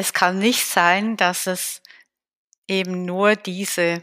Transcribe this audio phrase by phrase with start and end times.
[0.00, 1.82] es kann nicht sein, dass es
[2.66, 4.02] eben nur diese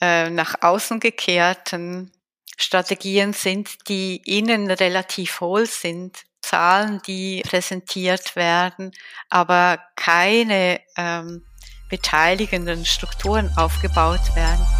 [0.00, 2.10] äh, nach außen gekehrten
[2.56, 8.90] Strategien sind, die innen relativ hohl sind, Zahlen, die präsentiert werden,
[9.28, 11.46] aber keine ähm,
[11.88, 14.77] beteiligenden Strukturen aufgebaut werden.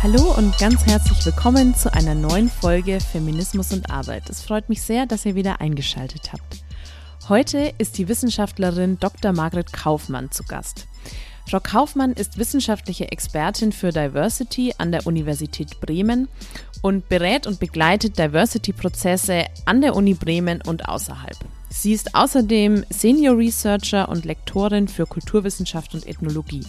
[0.00, 4.30] Hallo und ganz herzlich willkommen zu einer neuen Folge Feminismus und Arbeit.
[4.30, 6.62] Es freut mich sehr, dass ihr wieder eingeschaltet habt.
[7.28, 9.32] Heute ist die Wissenschaftlerin Dr.
[9.32, 10.86] Margret Kaufmann zu Gast.
[11.50, 16.28] Frau Kaufmann ist wissenschaftliche Expertin für Diversity an der Universität Bremen
[16.80, 21.38] und berät und begleitet Diversity-Prozesse an der Uni Bremen und außerhalb.
[21.70, 26.64] Sie ist außerdem Senior Researcher und Lektorin für Kulturwissenschaft und Ethnologie.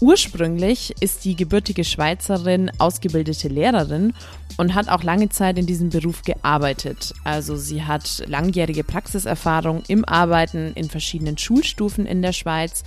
[0.00, 4.12] Ursprünglich ist die gebürtige Schweizerin ausgebildete Lehrerin
[4.56, 7.14] und hat auch lange Zeit in diesem Beruf gearbeitet.
[7.24, 12.82] Also sie hat langjährige Praxiserfahrung im Arbeiten in verschiedenen Schulstufen in der Schweiz,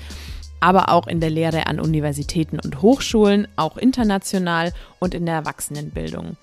[0.60, 6.36] aber auch in der Lehre an Universitäten und Hochschulen, auch international und in der Erwachsenenbildung.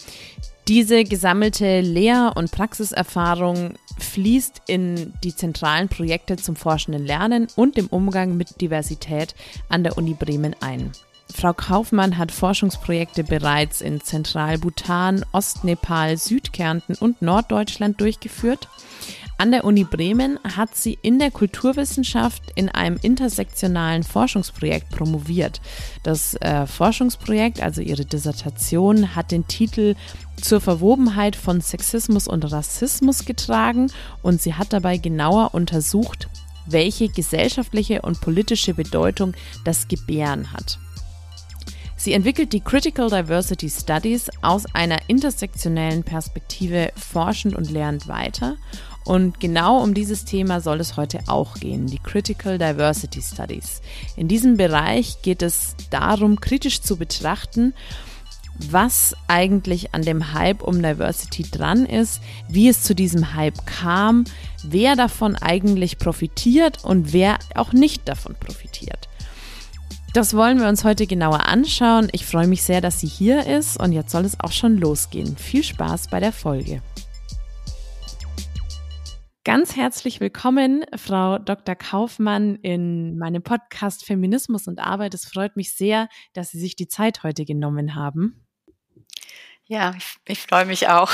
[0.67, 7.87] Diese gesammelte Lehr- und Praxiserfahrung fließt in die zentralen Projekte zum forschenden Lernen und dem
[7.89, 9.35] Umgang mit Diversität
[9.69, 10.91] an der Uni Bremen ein.
[11.35, 18.69] Frau Kaufmann hat Forschungsprojekte bereits in Zentralbhutan, Ostnepal, Südkärnten und Norddeutschland durchgeführt.
[19.37, 25.61] An der Uni Bremen hat sie in der Kulturwissenschaft in einem intersektionalen Forschungsprojekt promoviert.
[26.05, 29.97] Das äh, Forschungsprojekt, also ihre Dissertation, hat den Titel
[30.41, 33.91] zur Verwobenheit von Sexismus und Rassismus getragen
[34.23, 36.29] und sie hat dabei genauer untersucht,
[36.67, 40.79] welche gesellschaftliche und politische Bedeutung das Gebären hat.
[41.97, 48.57] Sie entwickelt die Critical Diversity Studies aus einer intersektionellen Perspektive forschend und lehrend weiter
[49.05, 53.83] und genau um dieses Thema soll es heute auch gehen, die Critical Diversity Studies.
[54.17, 57.75] In diesem Bereich geht es darum, kritisch zu betrachten,
[58.71, 64.25] was eigentlich an dem Hype um Diversity dran ist, wie es zu diesem Hype kam,
[64.63, 69.09] wer davon eigentlich profitiert und wer auch nicht davon profitiert.
[70.15, 72.09] Das wollen wir uns heute genauer anschauen.
[72.13, 75.37] Ich freue mich sehr, dass sie hier ist und jetzt soll es auch schon losgehen.
[75.37, 76.81] Viel Spaß bei der Folge.
[79.45, 81.75] Ganz herzlich willkommen, Frau Dr.
[81.75, 85.13] Kaufmann, in meinem Podcast Feminismus und Arbeit.
[85.13, 88.47] Es freut mich sehr, dass Sie sich die Zeit heute genommen haben.
[89.67, 91.13] Ja, ich, ich freue mich auch.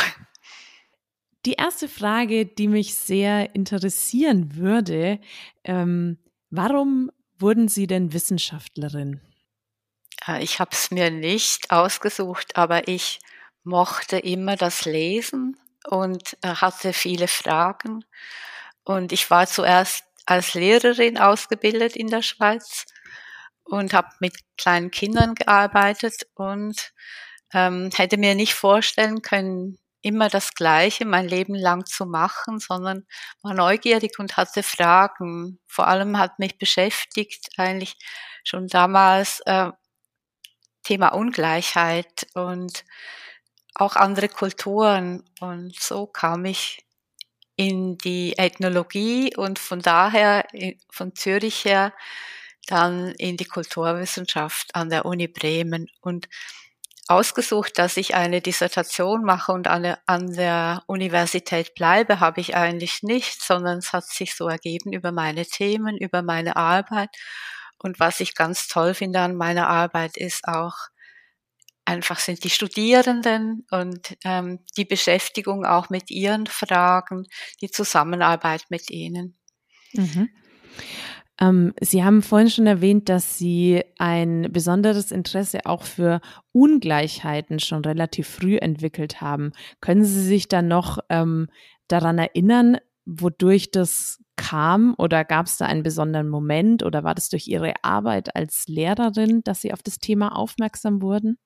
[1.44, 5.18] Die erste Frage, die mich sehr interessieren würde,
[5.64, 6.16] ähm,
[6.50, 9.20] warum wurden Sie denn Wissenschaftlerin?
[10.28, 13.18] Äh, ich habe es mir nicht ausgesucht, aber ich
[13.64, 15.56] mochte immer das Lesen
[15.88, 18.04] und äh, hatte viele Fragen.
[18.84, 22.86] Und ich war zuerst als Lehrerin ausgebildet in der Schweiz
[23.64, 26.92] und habe mit kleinen Kindern gearbeitet und
[27.52, 33.06] ähm, hätte mir nicht vorstellen können, immer das Gleiche mein Leben lang zu machen, sondern
[33.42, 35.58] war neugierig und hatte Fragen.
[35.66, 37.96] Vor allem hat mich beschäftigt eigentlich
[38.44, 39.70] schon damals äh,
[40.84, 42.84] Thema Ungleichheit und
[43.74, 45.24] auch andere Kulturen.
[45.40, 46.84] Und so kam ich
[47.56, 50.46] in die Ethnologie und von daher,
[50.90, 51.92] von Zürich her,
[52.66, 56.28] dann in die Kulturwissenschaft an der Uni Bremen und
[57.08, 62.54] ausgesucht, dass ich eine Dissertation mache und an der, an der Universität bleibe, habe ich
[62.54, 67.10] eigentlich nicht, sondern es hat sich so ergeben über meine Themen, über meine Arbeit.
[67.78, 70.76] Und was ich ganz toll finde an meiner Arbeit ist auch,
[71.90, 77.26] einfach sind die Studierenden und ähm, die Beschäftigung auch mit ihren Fragen,
[77.60, 79.36] die Zusammenarbeit mit ihnen.
[79.92, 80.28] Mhm.
[81.40, 86.20] Ähm, Sie haben vorhin schon erwähnt, dass Sie ein besonderes Interesse auch für
[86.52, 89.52] Ungleichheiten schon relativ früh entwickelt haben.
[89.80, 91.48] Können Sie sich dann noch ähm,
[91.88, 97.30] daran erinnern, wodurch das kam oder gab es da einen besonderen Moment oder war das
[97.30, 101.36] durch Ihre Arbeit als Lehrerin, dass Sie auf das Thema aufmerksam wurden?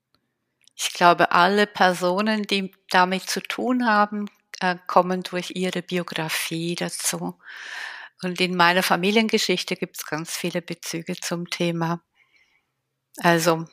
[0.77, 4.29] Ich glaube, alle Personen, die damit zu tun haben,
[4.61, 7.39] äh, kommen durch ihre Biografie dazu.
[8.23, 12.03] Und in meiner Familiengeschichte gibt es ganz viele Bezüge zum Thema.
[13.19, 13.67] Also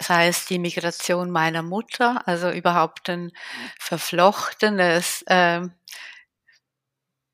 [0.00, 3.32] sei es die Migration meiner Mutter, also überhaupt ein
[3.78, 5.68] verflochtenes äh,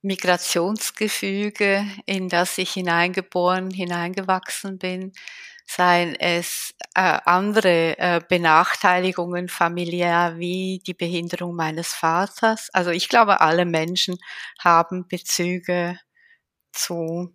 [0.03, 5.13] Migrationsgefüge, in das ich hineingeboren, hineingewachsen bin,
[5.67, 12.71] seien es äh, andere äh, Benachteiligungen familiär wie die Behinderung meines Vaters.
[12.73, 14.17] Also ich glaube, alle Menschen
[14.59, 15.99] haben Bezüge
[16.73, 17.35] zu,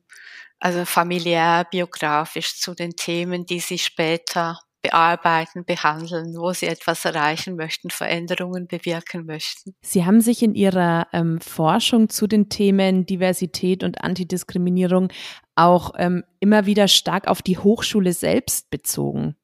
[0.60, 7.56] also familiär, biografisch zu den Themen, die sie später bearbeiten, behandeln, wo sie etwas erreichen
[7.56, 9.76] möchten, Veränderungen bewirken möchten.
[9.82, 15.10] Sie haben sich in Ihrer ähm, Forschung zu den Themen Diversität und Antidiskriminierung
[15.56, 19.36] auch ähm, immer wieder stark auf die Hochschule selbst bezogen.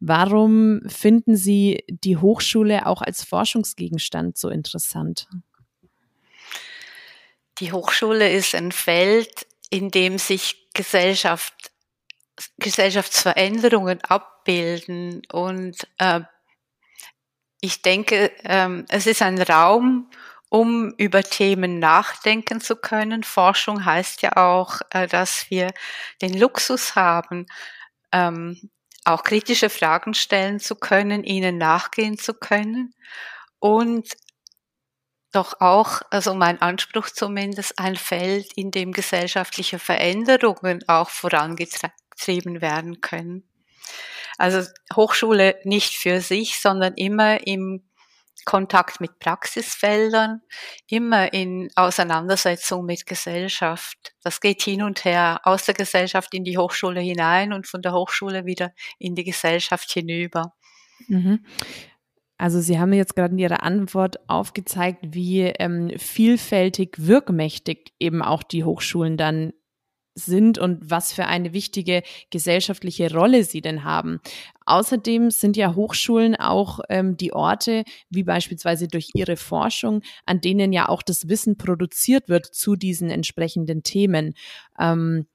[0.00, 5.28] Warum finden Sie die Hochschule auch als Forschungsgegenstand so interessant?
[7.58, 11.54] Die Hochschule ist ein Feld, in dem sich Gesellschaft
[12.58, 15.22] Gesellschaftsveränderungen abbilden.
[15.32, 16.20] Und äh,
[17.60, 20.10] ich denke, ähm, es ist ein Raum,
[20.48, 23.24] um über Themen nachdenken zu können.
[23.24, 25.72] Forschung heißt ja auch, äh, dass wir
[26.22, 27.46] den Luxus haben,
[28.12, 28.70] ähm,
[29.04, 32.94] auch kritische Fragen stellen zu können, ihnen nachgehen zu können
[33.58, 34.16] und
[35.32, 42.60] doch auch, also mein Anspruch zumindest, ein Feld, in dem gesellschaftliche Veränderungen auch vorangetragen betrieben
[42.60, 43.44] werden können.
[44.38, 47.88] Also Hochschule nicht für sich, sondern immer im
[48.46, 50.40] Kontakt mit Praxisfeldern,
[50.88, 54.14] immer in Auseinandersetzung mit Gesellschaft.
[54.22, 57.92] Das geht hin und her aus der Gesellschaft in die Hochschule hinein und von der
[57.92, 60.54] Hochschule wieder in die Gesellschaft hinüber.
[61.08, 61.44] Mhm.
[62.38, 68.42] Also Sie haben jetzt gerade in Ihrer Antwort aufgezeigt, wie ähm, vielfältig wirkmächtig eben auch
[68.42, 69.52] die Hochschulen dann
[70.16, 74.20] sind und was für eine wichtige gesellschaftliche Rolle sie denn haben.
[74.64, 80.72] Außerdem sind ja Hochschulen auch ähm, die Orte, wie beispielsweise durch ihre Forschung, an denen
[80.72, 84.34] ja auch das Wissen produziert wird zu diesen entsprechenden Themen.
[84.78, 85.26] Ähm,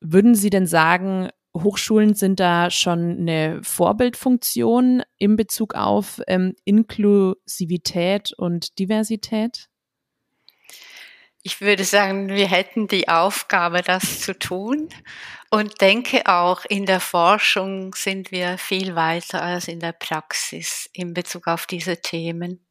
[0.00, 8.32] würden Sie denn sagen, Hochschulen sind da schon eine Vorbildfunktion in Bezug auf ähm, Inklusivität
[8.36, 9.68] und Diversität?
[11.42, 14.88] Ich würde sagen, wir hätten die Aufgabe, das zu tun
[15.50, 21.14] und denke auch, in der Forschung sind wir viel weiter als in der Praxis in
[21.14, 22.66] Bezug auf diese Themen.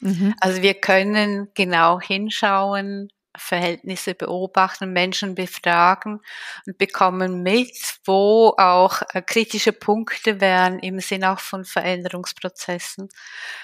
[0.00, 0.34] Mhm.
[0.40, 6.20] Also wir können genau hinschauen, Verhältnisse beobachten, Menschen befragen
[6.66, 13.08] und bekommen mit, wo auch äh, kritische Punkte wären im Sinn auch von Veränderungsprozessen.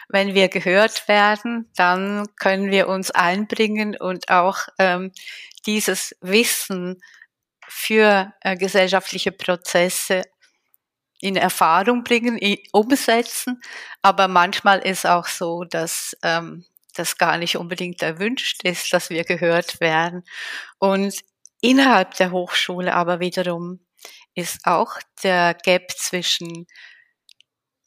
[0.09, 5.13] Wenn wir gehört werden, dann können wir uns einbringen und auch ähm,
[5.67, 7.03] dieses Wissen
[7.69, 10.23] für äh, gesellschaftliche Prozesse
[11.21, 12.39] in Erfahrung bringen,
[12.73, 13.61] umsetzen.
[14.03, 16.65] Aber manchmal ist auch so, dass ähm,
[16.99, 20.25] das gar nicht unbedingt erwünscht ist, dass wir gehört werden.
[20.79, 21.15] Und
[21.61, 23.81] innerhalb der Hochschule aber wiederum
[24.35, 26.67] ist auch der Gap zwischen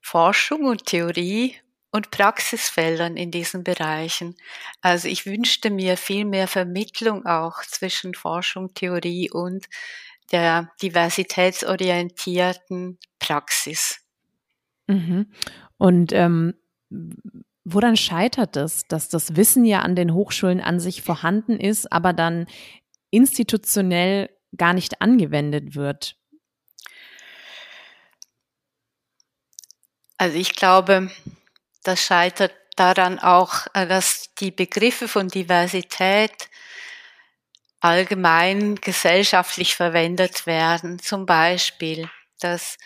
[0.01, 1.55] Forschung und Theorie
[1.91, 4.35] und Praxisfeldern in diesen Bereichen.
[4.81, 9.67] Also ich wünschte mir viel mehr Vermittlung auch zwischen Forschung, Theorie und
[10.31, 13.99] der diversitätsorientierten Praxis.
[14.87, 15.31] Mhm.
[15.77, 16.55] Und ähm,
[17.63, 22.11] Woran scheitert es, dass das Wissen ja an den Hochschulen an sich vorhanden ist, aber
[22.13, 22.47] dann
[23.11, 26.15] institutionell gar nicht angewendet wird?
[30.17, 31.11] Also ich glaube,
[31.83, 36.49] das scheitert daran auch, äh, dass die Begriffe von Diversität
[37.79, 40.99] allgemein gesellschaftlich verwendet werden.
[40.99, 42.77] Zum Beispiel, dass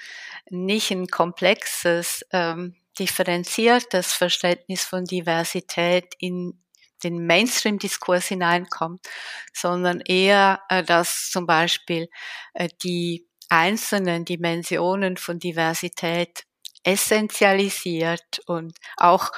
[0.49, 6.61] nicht ein komplexes ähm, differenziertes Verständnis von Diversität in
[7.03, 9.07] den Mainstream-Diskurs hineinkommt,
[9.53, 12.09] sondern eher, äh, dass zum Beispiel
[12.53, 16.45] äh, die einzelnen Dimensionen von Diversität
[16.83, 19.31] essentialisiert und auch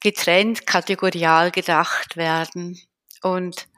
[0.00, 2.80] getrennt kategorial gedacht werden.
[3.22, 3.68] Und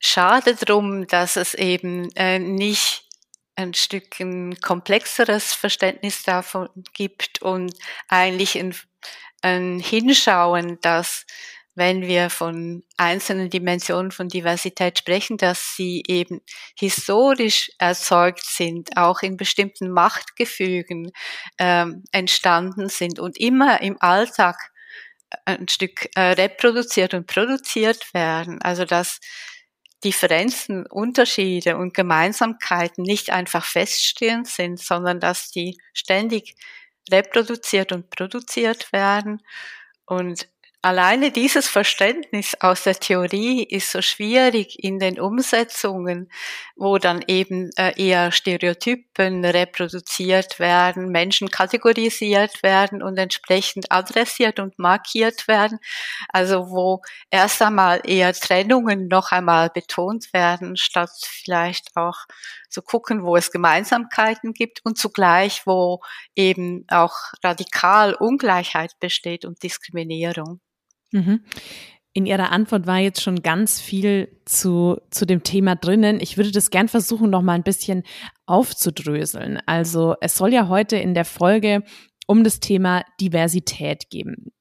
[0.00, 3.08] schade drum, dass es eben äh, nicht
[3.56, 7.74] ein Stück ein komplexeres Verständnis davon gibt und
[8.08, 8.74] eigentlich ein,
[9.42, 11.26] ein Hinschauen, dass
[11.74, 16.42] wenn wir von einzelnen Dimensionen von Diversität sprechen, dass sie eben
[16.78, 21.12] historisch erzeugt sind, auch in bestimmten Machtgefügen
[21.58, 24.70] ähm, entstanden sind und immer im Alltag
[25.46, 28.60] ein Stück äh, reproduziert und produziert werden.
[28.60, 29.18] Also dass
[30.04, 36.54] Differenzen, Unterschiede und Gemeinsamkeiten nicht einfach feststehend sind, sondern dass die ständig
[37.10, 39.42] reproduziert und produziert werden.
[40.06, 40.48] Und
[40.82, 46.28] alleine dieses Verständnis aus der Theorie ist so schwierig in den Umsetzungen,
[46.74, 54.78] wo dann eben äh, eher Stereotypen reproduziert werden, Menschen kategorisiert werden und entsprechend adressiert und
[54.78, 55.78] markiert werden.
[56.28, 62.26] Also wo erst einmal eher Trennungen noch einmal betont werden, statt vielleicht auch
[62.68, 66.00] zu gucken, wo es Gemeinsamkeiten gibt und zugleich, wo
[66.34, 70.60] eben auch radikal Ungleichheit besteht und Diskriminierung.
[71.12, 71.40] Mhm.
[72.14, 76.20] In Ihrer Antwort war jetzt schon ganz viel zu, zu dem Thema drinnen.
[76.20, 78.02] Ich würde das gern versuchen, noch mal ein bisschen
[78.44, 79.60] aufzudröseln.
[79.64, 81.82] Also es soll ja heute in der Folge
[82.26, 84.52] um das Thema Diversität gehen.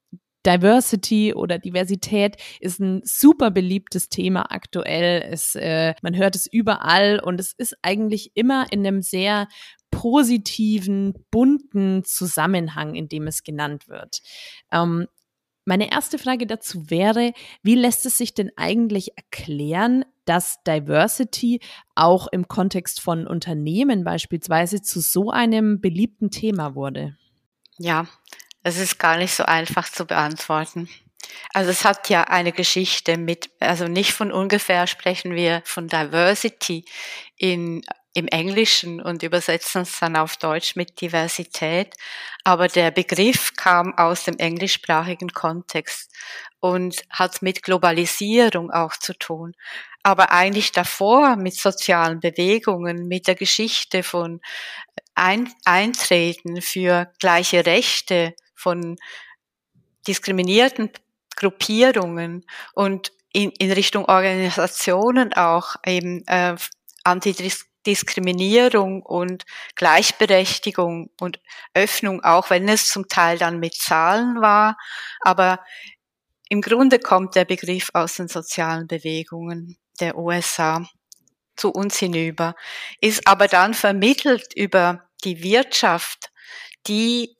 [0.45, 5.21] Diversity oder Diversität ist ein super beliebtes Thema aktuell.
[5.29, 9.47] Es, äh, man hört es überall und es ist eigentlich immer in einem sehr
[9.91, 14.21] positiven, bunten Zusammenhang, in dem es genannt wird.
[14.71, 15.07] Ähm,
[15.65, 21.59] meine erste Frage dazu wäre, wie lässt es sich denn eigentlich erklären, dass Diversity
[21.95, 27.17] auch im Kontext von Unternehmen beispielsweise zu so einem beliebten Thema wurde?
[27.77, 28.07] Ja,
[28.63, 30.89] es ist gar nicht so einfach zu beantworten.
[31.53, 36.85] Also es hat ja eine Geschichte mit, also nicht von ungefähr sprechen wir von Diversity
[37.37, 37.81] in
[38.13, 41.95] im Englischen und übersetzen es dann auf Deutsch mit Diversität.
[42.43, 46.11] Aber der Begriff kam aus dem englischsprachigen Kontext
[46.59, 49.53] und hat mit Globalisierung auch zu tun.
[50.03, 54.41] Aber eigentlich davor mit sozialen Bewegungen, mit der Geschichte von
[55.15, 58.97] Ein Eintreten für gleiche Rechte von
[60.07, 60.89] diskriminierten
[61.35, 66.55] Gruppierungen und in, in Richtung Organisationen auch eben äh,
[67.03, 69.45] Antidis Diskriminierung und
[69.75, 71.39] Gleichberechtigung und
[71.73, 74.77] Öffnung, auch wenn es zum Teil dann mit Zahlen war.
[75.21, 75.59] Aber
[76.49, 80.85] im Grunde kommt der Begriff aus den sozialen Bewegungen der USA
[81.55, 82.55] zu uns hinüber,
[82.99, 86.31] ist aber dann vermittelt über die Wirtschaft,
[86.87, 87.35] die,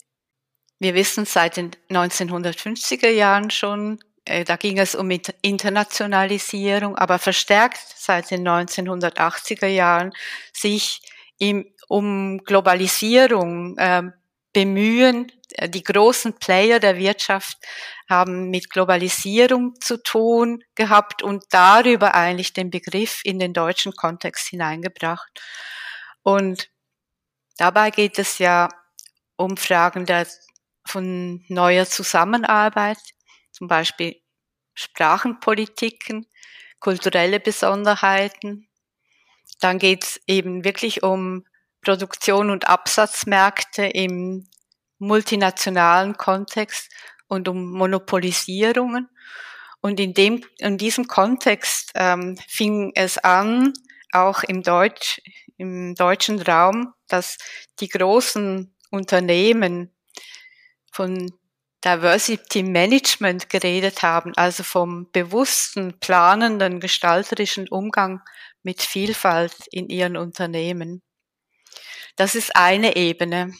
[0.80, 5.10] wir wissen seit den 1950er Jahren schon, da ging es um
[5.42, 10.12] Internationalisierung, aber verstärkt seit den 1980er Jahren
[10.54, 11.02] sich
[11.40, 14.04] im, um Globalisierung äh,
[14.54, 15.32] bemühen.
[15.54, 17.58] Äh, die großen Player der Wirtschaft
[18.10, 24.50] haben mit Globalisierung zu tun gehabt und darüber eigentlich den Begriff in den deutschen Kontext
[24.50, 25.42] hineingebracht.
[26.24, 26.70] Und
[27.58, 28.70] dabei geht es ja
[29.36, 30.28] um Fragen der,
[30.86, 33.00] von neuer Zusammenarbeit,
[33.62, 34.20] zum Beispiel
[34.74, 36.26] Sprachenpolitiken,
[36.80, 38.68] kulturelle Besonderheiten.
[39.60, 41.46] Dann geht es eben wirklich um
[41.82, 44.48] Produktion und Absatzmärkte im
[44.98, 46.92] multinationalen Kontext
[47.28, 49.08] und um Monopolisierungen.
[49.80, 53.74] Und in dem, in diesem Kontext ähm, fing es an,
[54.12, 55.22] auch im Deutsch,
[55.58, 57.38] im deutschen Raum, dass
[57.80, 59.96] die großen Unternehmen
[60.92, 61.32] von
[61.84, 68.22] Diversity Management geredet haben, also vom bewussten, planenden, gestalterischen Umgang
[68.62, 71.02] mit Vielfalt in ihren Unternehmen.
[72.16, 73.54] Das ist eine Ebene.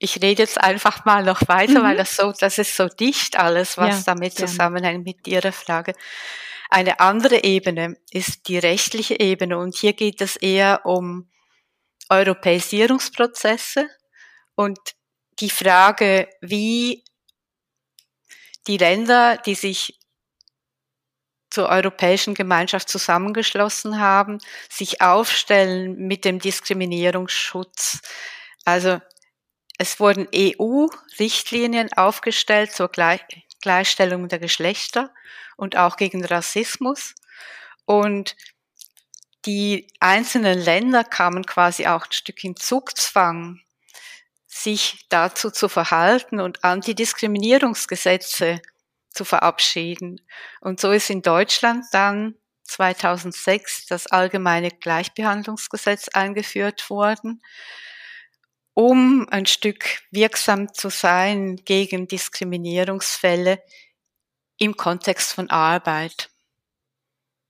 [0.00, 1.84] Ich rede jetzt einfach mal noch weiter, mhm.
[1.84, 5.94] weil das so, das ist so dicht alles, was ja, damit zusammenhängt mit Ihrer Frage.
[6.70, 11.30] Eine andere Ebene ist die rechtliche Ebene und hier geht es eher um
[12.10, 13.88] Europäisierungsprozesse
[14.54, 14.78] und
[15.40, 17.04] die Frage, wie
[18.66, 19.98] die Länder, die sich
[21.50, 28.00] zur Europäischen Gemeinschaft zusammengeschlossen haben, sich aufstellen mit dem Diskriminierungsschutz.
[28.64, 29.00] Also
[29.78, 35.14] es wurden EU-Richtlinien aufgestellt zur Gleichstellung der Geschlechter
[35.56, 37.14] und auch gegen Rassismus.
[37.86, 38.36] Und
[39.46, 43.60] die einzelnen Länder kamen quasi auch ein Stück in Zugzwang,
[44.62, 48.60] sich dazu zu verhalten und Antidiskriminierungsgesetze
[49.10, 50.20] zu verabschieden.
[50.60, 52.34] Und so ist in Deutschland dann
[52.64, 57.42] 2006 das allgemeine Gleichbehandlungsgesetz eingeführt worden,
[58.74, 63.62] um ein Stück wirksam zu sein gegen Diskriminierungsfälle
[64.58, 66.30] im Kontext von Arbeit.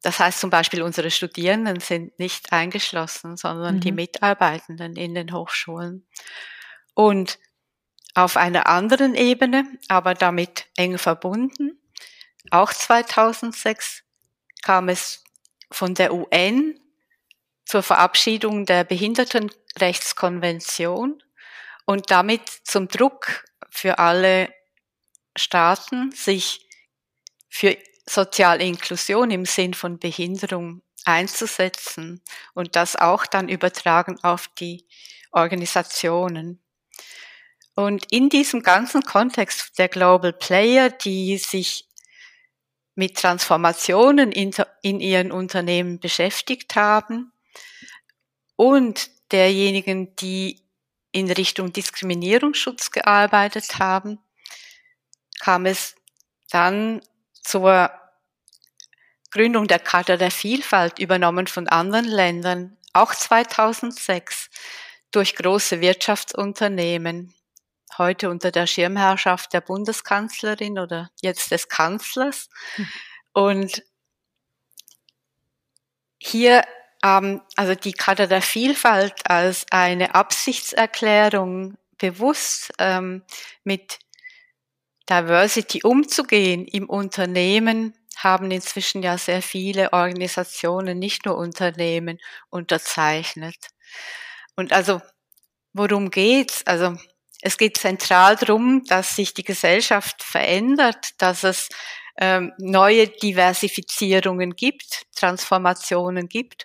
[0.03, 3.81] Das heißt zum Beispiel, unsere Studierenden sind nicht eingeschlossen, sondern mhm.
[3.81, 6.07] die Mitarbeitenden in den Hochschulen.
[6.99, 7.39] Und
[8.15, 11.81] auf einer anderen Ebene, aber damit eng verbunden,
[12.51, 14.03] auch 2006
[14.63, 15.23] kam es
[15.71, 16.81] von der UN
[17.65, 21.23] zur Verabschiedung der Behindertenrechtskonvention
[21.87, 24.53] und damit zum Druck für alle
[25.37, 26.69] Staaten sich
[27.49, 32.25] für soziale Inklusion im Sinn von Behinderung einzusetzen
[32.55, 34.85] und das auch dann übertragen auf die
[35.31, 36.61] Organisationen.
[37.79, 41.87] Und in diesem ganzen Kontext der Global Player, die sich
[42.97, 47.31] mit Transformationen in, in ihren Unternehmen beschäftigt haben
[48.57, 50.61] und derjenigen, die
[51.13, 54.19] in Richtung Diskriminierungsschutz gearbeitet haben,
[55.39, 55.95] kam es
[56.51, 57.01] dann
[57.33, 57.93] zur
[59.31, 64.51] Gründung der Charta der Vielfalt, übernommen von anderen Ländern, auch 2006
[65.13, 67.35] durch große Wirtschaftsunternehmen,
[67.99, 72.49] heute unter der Schirmherrschaft der Bundeskanzlerin oder jetzt des Kanzlers.
[72.77, 72.89] Hm.
[73.33, 73.83] Und
[76.19, 76.65] hier
[77.03, 83.23] ähm, also die Charta der Vielfalt als eine Absichtserklärung bewusst ähm,
[83.65, 83.99] mit
[85.09, 92.19] Diversity umzugehen im Unternehmen, haben inzwischen ja sehr viele Organisationen, nicht nur Unternehmen,
[92.51, 93.57] unterzeichnet.
[94.57, 95.01] Und also,
[95.73, 96.67] worum geht's?
[96.67, 96.97] Also,
[97.41, 101.69] es geht zentral darum, dass sich die Gesellschaft verändert, dass es
[102.21, 106.65] ähm, neue Diversifizierungen gibt, Transformationen gibt.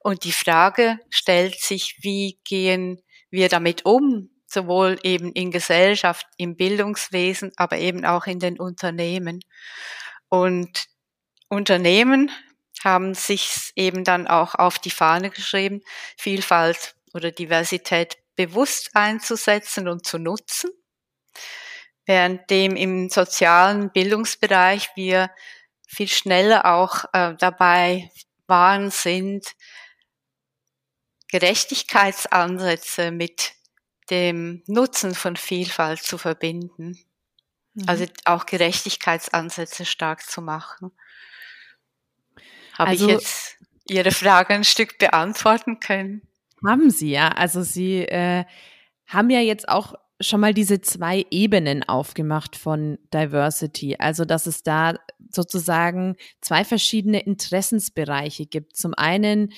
[0.00, 3.00] Und die Frage stellt sich, wie gehen
[3.30, 9.40] wir damit um, sowohl eben in Gesellschaft, im Bildungswesen, aber eben auch in den Unternehmen.
[10.28, 10.86] Und
[11.48, 12.30] Unternehmen
[12.84, 15.80] haben sich eben dann auch auf die Fahne geschrieben,
[16.16, 20.70] Vielfalt oder Diversität bewusst einzusetzen und zu nutzen,
[22.06, 25.30] währenddem im sozialen Bildungsbereich wir
[25.86, 28.10] viel schneller auch äh, dabei
[28.46, 29.44] waren, sind
[31.28, 33.52] Gerechtigkeitsansätze mit
[34.08, 36.98] dem Nutzen von Vielfalt zu verbinden.
[37.74, 37.84] Mhm.
[37.86, 40.92] Also auch Gerechtigkeitsansätze stark zu machen.
[42.72, 46.26] Habe also, ich jetzt Ihre Frage ein Stück beantworten können?
[46.64, 47.28] Haben Sie ja.
[47.28, 48.44] Also Sie äh,
[49.06, 53.96] haben ja jetzt auch schon mal diese zwei Ebenen aufgemacht von Diversity.
[53.98, 54.94] Also, dass es da
[55.30, 58.76] sozusagen zwei verschiedene Interessensbereiche gibt.
[58.76, 59.52] Zum einen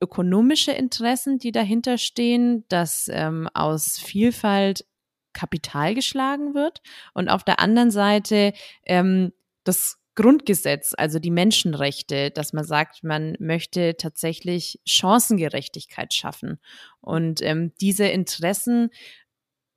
[0.00, 4.84] ökonomische Interessen, die dahinter stehen, dass ähm, aus Vielfalt
[5.32, 6.80] Kapital geschlagen wird
[7.12, 9.32] und auf der anderen Seite ähm,
[9.64, 16.58] das Grundgesetz, also die Menschenrechte, dass man sagt, man möchte tatsächlich Chancengerechtigkeit schaffen.
[17.00, 18.90] Und ähm, diese Interessen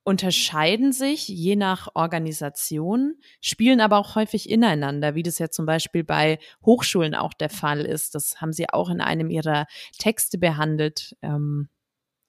[0.02, 6.02] unterscheiden sich je nach Organisation, spielen aber auch häufig ineinander, wie das ja zum Beispiel
[6.02, 8.14] bei Hochschulen auch der Fall ist.
[8.14, 9.66] Das haben Sie auch in einem Ihrer
[9.98, 11.16] Texte behandelt.
[11.22, 11.68] Ähm,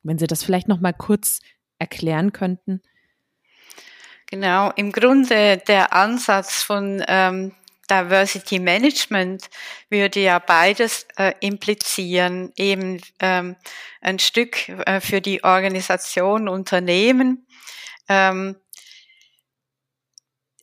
[0.04, 1.40] wenn Sie das vielleicht noch mal kurz
[1.80, 2.82] erklären könnten.
[4.28, 7.54] Genau, im Grunde der Ansatz von ähm,
[7.92, 9.50] Diversity Management
[9.90, 13.58] würde ja beides äh, implizieren, eben ähm,
[14.00, 17.46] ein Stück äh, für die Organisation, Unternehmen,
[18.08, 18.56] ähm,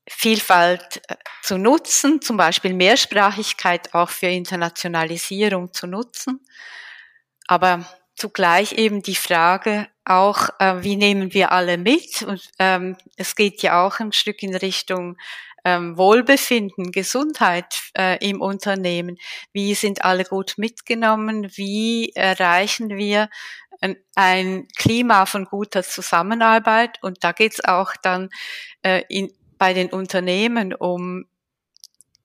[0.09, 6.41] Vielfalt äh, zu nutzen, zum Beispiel Mehrsprachigkeit auch für Internationalisierung zu nutzen,
[7.47, 7.87] aber
[8.17, 12.23] zugleich eben die Frage auch, äh, wie nehmen wir alle mit?
[12.23, 15.19] Und ähm, es geht ja auch ein Stück in Richtung
[15.65, 19.19] ähm, Wohlbefinden, Gesundheit äh, im Unternehmen.
[19.53, 21.51] Wie sind alle gut mitgenommen?
[21.57, 23.29] Wie erreichen wir
[24.15, 27.03] ein, Klima von guter Zusammenarbeit?
[27.03, 28.31] Und da geht es auch dann
[28.83, 31.27] äh, in, bei den Unternehmen um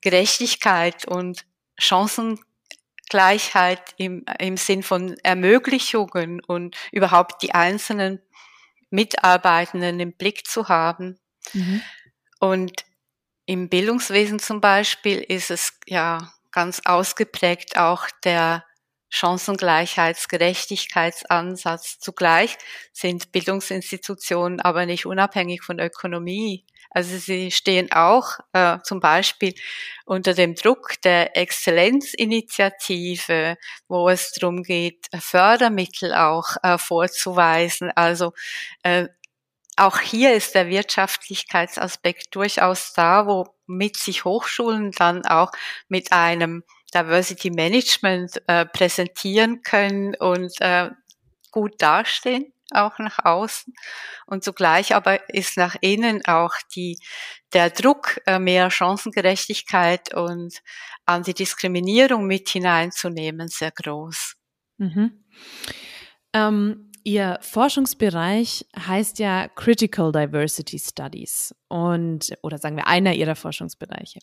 [0.02, 1.46] Gerechtigkeit und
[1.78, 8.20] Chancengleichheit im, im Sinn von Ermöglichungen und überhaupt die einzelnen
[8.90, 11.18] Mitarbeitenden im Blick zu haben.
[11.54, 11.82] Mhm.
[12.40, 12.86] Und
[13.46, 18.66] im Bildungswesen zum Beispiel ist es ja ganz ausgeprägt auch der
[19.10, 22.00] Chancengleichheitsgerechtigkeitsansatz.
[22.00, 22.58] Zugleich
[22.92, 26.66] sind Bildungsinstitutionen aber nicht unabhängig von Ökonomie.
[26.90, 29.54] Also sie stehen auch äh, zum Beispiel
[30.06, 37.92] unter dem Druck der Exzellenzinitiative, wo es darum geht, Fördermittel auch äh, vorzuweisen.
[37.96, 38.34] Also
[38.84, 39.08] äh,
[39.78, 45.52] auch hier ist der Wirtschaftlichkeitsaspekt durchaus da, womit sich Hochschulen dann auch
[45.88, 50.92] mit einem Diversity Management äh, präsentieren können und äh,
[51.52, 53.74] gut dastehen, auch nach außen.
[54.28, 57.00] Und zugleich aber ist nach innen auch die,
[57.54, 60.62] der Druck, äh, mehr Chancengerechtigkeit und
[61.06, 64.36] Antidiskriminierung mit hineinzunehmen, sehr groß.
[64.78, 65.26] Mhm.
[66.34, 74.20] Ähm Ihr Forschungsbereich heißt ja Critical Diversity Studies und oder sagen wir einer Ihrer Forschungsbereiche.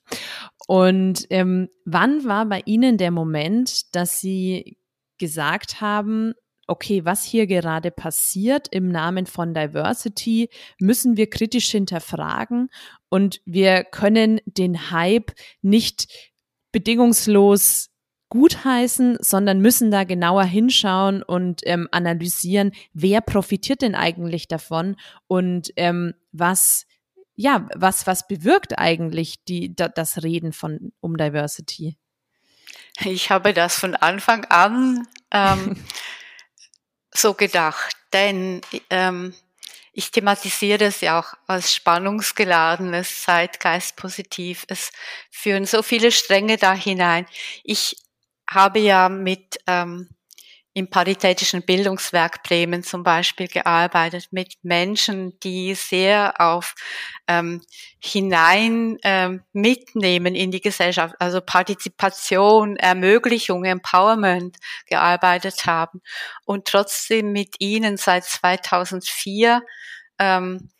[0.66, 4.78] Und ähm, wann war bei Ihnen der Moment, dass Sie
[5.18, 6.32] gesagt haben,
[6.66, 12.70] okay, was hier gerade passiert im Namen von Diversity, müssen wir kritisch hinterfragen
[13.08, 16.06] und wir können den Hype nicht
[16.72, 17.89] bedingungslos
[18.30, 25.70] gutheißen, sondern müssen da genauer hinschauen und ähm, analysieren, wer profitiert denn eigentlich davon und
[25.76, 26.86] ähm, was
[27.40, 31.96] ja, was, was bewirkt eigentlich die, da, das Reden von um Diversity?
[33.02, 35.82] Ich habe das von Anfang an ähm,
[37.14, 39.34] so gedacht, denn ähm,
[39.92, 44.66] ich thematisiere es ja auch als spannungsgeladenes, zeitgeistpositiv.
[44.68, 44.92] Es
[45.30, 47.26] führen so viele Stränge da hinein.
[47.64, 47.96] Ich
[48.50, 50.08] habe ja mit ähm,
[50.72, 56.74] im Paritätischen Bildungswerk Bremen zum Beispiel gearbeitet mit Menschen, die sehr auf
[57.26, 57.60] ähm,
[57.98, 66.02] hinein ähm, mitnehmen in die Gesellschaft, also Partizipation, Ermöglichung, Empowerment gearbeitet haben.
[66.44, 69.62] Und trotzdem mit ihnen seit 2004
[70.20, 70.70] ähm,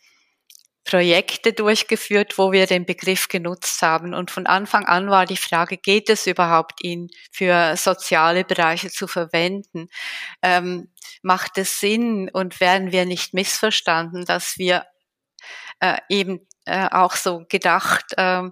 [0.83, 4.13] Projekte durchgeführt, wo wir den Begriff genutzt haben.
[4.13, 9.07] Und von Anfang an war die Frage, geht es überhaupt, ihn für soziale Bereiche zu
[9.07, 9.89] verwenden?
[10.41, 10.89] Ähm,
[11.21, 14.85] macht es Sinn und werden wir nicht missverstanden, dass wir
[15.79, 18.43] äh, eben äh, auch so gedacht, äh,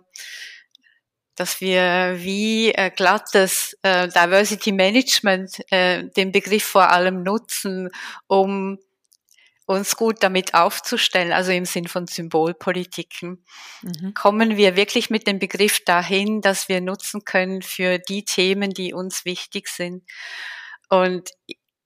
[1.36, 7.89] dass wir wie äh, glattes äh, Diversity Management äh, den Begriff vor allem nutzen,
[8.28, 8.78] um
[9.69, 13.45] uns gut damit aufzustellen, also im Sinn von Symbolpolitiken,
[13.84, 14.15] mhm.
[14.15, 18.93] kommen wir wirklich mit dem Begriff dahin, dass wir nutzen können für die Themen, die
[18.93, 20.03] uns wichtig sind.
[20.89, 21.29] Und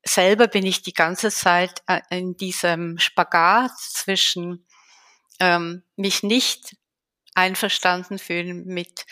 [0.01, 4.65] selber bin ich die ganze Zeit äh, in diesem Spagat zwischen
[5.41, 6.77] ähm, mich nicht
[7.35, 9.05] einverstanden fühlen mit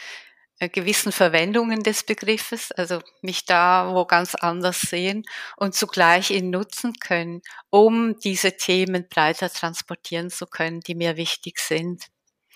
[0.69, 5.23] gewissen Verwendungen des Begriffes, also mich da wo ganz anders sehen
[5.57, 11.59] und zugleich ihn nutzen können, um diese Themen breiter transportieren zu können, die mir wichtig
[11.59, 12.07] sind.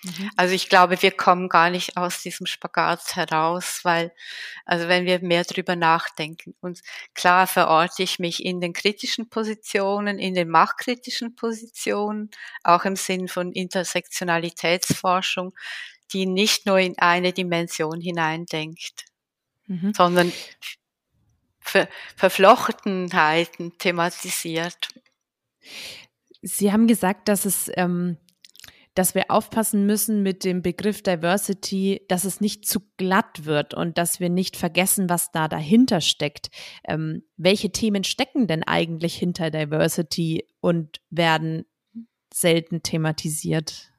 [0.02, 0.30] Mhm.
[0.36, 4.12] Also ich glaube, wir kommen gar nicht aus diesem Spagat heraus, weil,
[4.64, 6.80] also wenn wir mehr drüber nachdenken und
[7.14, 12.30] klar verorte ich mich in den kritischen Positionen, in den machtkritischen Positionen,
[12.62, 15.54] auch im Sinn von Intersektionalitätsforschung,
[16.12, 19.04] die nicht nur in eine Dimension hineindenkt,
[19.66, 19.92] mhm.
[19.94, 20.32] sondern
[21.66, 24.88] Ver Verflochtenheiten thematisiert.
[26.42, 28.18] Sie haben gesagt, dass es, ähm,
[28.94, 33.98] dass wir aufpassen müssen mit dem Begriff Diversity, dass es nicht zu glatt wird und
[33.98, 36.50] dass wir nicht vergessen, was da dahinter steckt.
[36.86, 41.64] Ähm, welche Themen stecken denn eigentlich hinter Diversity und werden
[42.32, 43.92] selten thematisiert?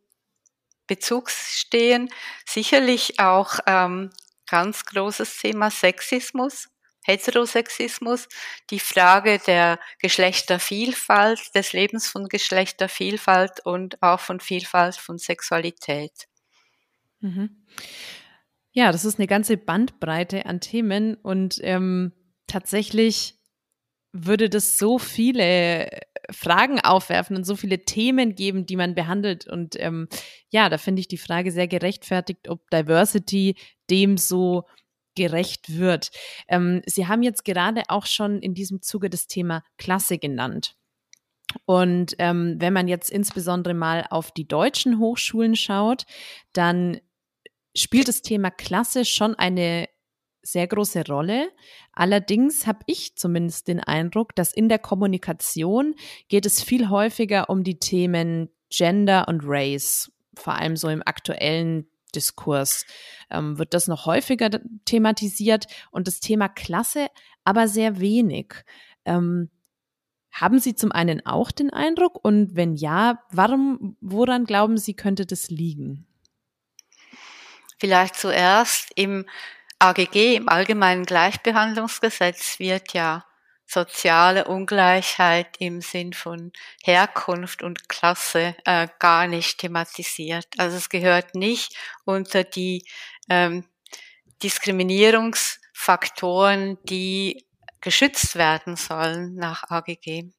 [0.88, 2.10] Bezug stehen.
[2.46, 4.12] Sicherlich auch ähm,
[4.48, 6.70] ganz großes Thema Sexismus,
[7.06, 8.28] Heterosexismus,
[8.70, 16.28] die Frage der Geschlechtervielfalt, des Lebens von Geschlechtervielfalt und auch von Vielfalt von Sexualität.
[17.20, 17.66] Mhm.
[18.74, 22.12] Ja, das ist eine ganze Bandbreite an Themen und ähm,
[22.48, 23.36] tatsächlich
[24.14, 25.90] würde das so viele
[26.32, 29.48] Fragen aufwerfen und so viele Themen geben, die man behandelt.
[29.48, 30.08] Und ähm,
[30.50, 33.56] ja, da finde ich die Frage sehr gerechtfertigt, ob Diversity
[33.90, 34.66] dem so
[35.16, 36.10] gerecht wird.
[36.48, 40.76] Ähm, Sie haben jetzt gerade auch schon in diesem Zuge das Thema Klasse genannt.
[41.66, 46.06] Und ähm, wenn man jetzt insbesondere mal auf die deutschen Hochschulen schaut,
[46.54, 47.00] dann
[47.76, 49.88] spielt das Thema Klasse schon eine
[50.42, 51.50] sehr große Rolle.
[51.94, 55.96] Allerdings habe ich zumindest den Eindruck, dass in der Kommunikation
[56.28, 61.88] geht es viel häufiger um die Themen Gender und Race, vor allem so im aktuellen
[62.14, 62.86] Diskurs
[63.32, 64.50] ähm, wird das noch häufiger
[64.86, 67.08] thematisiert und das Thema Klasse
[67.44, 68.54] aber sehr wenig.
[69.06, 69.50] Ähm,
[70.32, 75.26] haben Sie zum einen auch den Eindruck und wenn ja, warum, woran glauben Sie, könnte
[75.26, 76.08] das liegen?
[77.84, 79.28] Vielleicht zuerst im
[79.78, 83.26] AGG, im Allgemeinen Gleichbehandlungsgesetz, wird ja
[83.66, 90.48] soziale Ungleichheit im Sinn von Herkunft und Klasse äh, gar nicht thematisiert.
[90.58, 92.86] Also es gehört nicht unter die
[93.30, 93.66] ähm,
[94.42, 97.46] Diskriminierungsfaktoren, die
[97.82, 100.32] geschützt werden sollen nach AGG.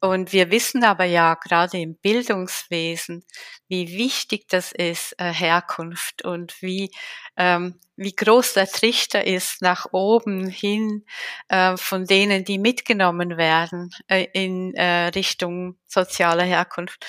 [0.00, 3.24] Und wir wissen aber ja gerade im Bildungswesen,
[3.68, 6.90] wie wichtig das ist, äh, Herkunft und wie,
[7.36, 11.04] ähm, wie groß der Trichter ist nach oben hin
[11.48, 17.06] äh, von denen, die mitgenommen werden äh, in äh, Richtung soziale Herkunft.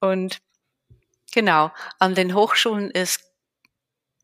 [0.00, 0.38] Und
[1.32, 3.22] genau, an den Hochschulen ist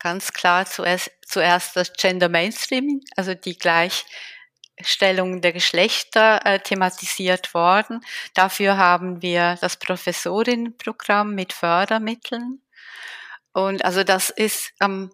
[0.02, 4.04] ganz klar zuerst, zuerst das Gender Mainstreaming, also die gleich
[4.85, 8.01] Stellung der Geschlechter äh, thematisiert worden.
[8.35, 12.61] Dafür haben wir das Professorinnenprogramm mit Fördermitteln.
[13.53, 15.11] Und also das ist ähm,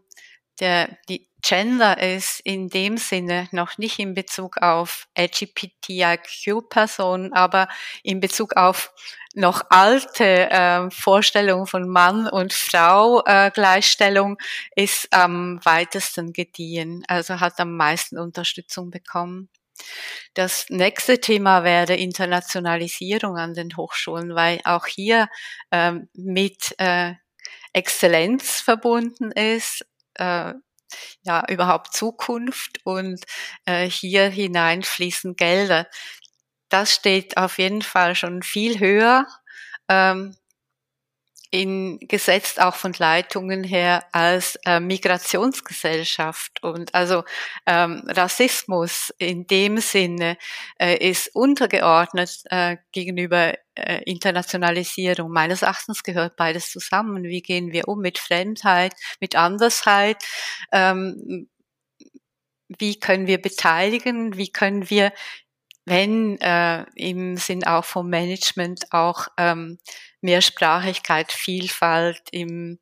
[0.60, 7.68] der, die Gender ist in dem Sinne noch nicht in Bezug auf LGBTIQ-Personen, aber
[8.02, 8.92] in Bezug auf
[9.34, 14.36] noch alte äh, Vorstellungen von Mann und Frau äh, Gleichstellung
[14.74, 19.48] ist am weitesten gediehen, also hat am meisten Unterstützung bekommen.
[20.34, 25.28] Das nächste Thema wäre Internationalisierung an den Hochschulen, weil auch hier
[25.72, 27.14] ähm, mit äh,
[27.72, 30.54] Exzellenz verbunden ist, äh,
[31.22, 33.24] ja, überhaupt Zukunft und
[33.66, 35.86] äh, hier hinein fließen Gelder.
[36.70, 39.26] Das steht auf jeden Fall schon viel höher
[39.88, 40.36] ähm,
[41.50, 46.62] in, gesetzt auch von Leitungen her als äh, Migrationsgesellschaft.
[46.62, 47.24] Und also
[47.66, 50.36] ähm, Rassismus in dem Sinne
[50.78, 55.30] äh, ist untergeordnet äh, gegenüber äh, Internationalisierung.
[55.30, 57.24] Meines Erachtens gehört beides zusammen.
[57.24, 60.22] Wie gehen wir um mit Fremdheit, mit Andersheit?
[60.70, 61.48] Ähm,
[62.68, 64.36] wie können wir beteiligen?
[64.36, 65.12] Wie können wir
[65.88, 69.78] wenn äh, im Sinn auch vom Management auch ähm,
[70.20, 72.78] Mehrsprachigkeit, Vielfalt im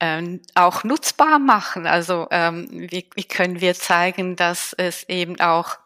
[0.00, 1.86] ähm, auch nutzbar machen.
[1.86, 5.76] Also ähm, wie, wie können wir zeigen, dass es eben auch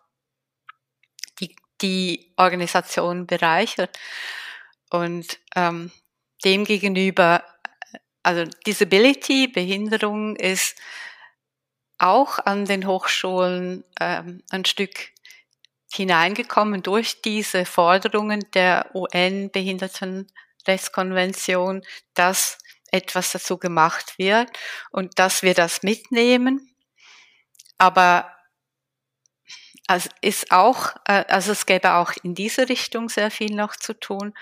[1.40, 3.98] die, die Organisation bereichert
[4.90, 5.90] und ähm,
[6.44, 7.42] demgegenüber,
[8.22, 10.76] also Disability, Behinderung ist
[11.98, 15.12] auch an den Hochschulen ähm, ein Stück
[15.94, 21.82] hineingekommen durch diese Forderungen der UN-Behindertenrechtskonvention,
[22.14, 22.58] dass
[22.90, 24.50] etwas dazu gemacht wird
[24.90, 26.68] und dass wir das mitnehmen.
[27.78, 28.30] Aber
[29.88, 33.98] es ist auch, äh, also es gäbe auch in diese Richtung sehr viel noch zu
[33.98, 34.34] tun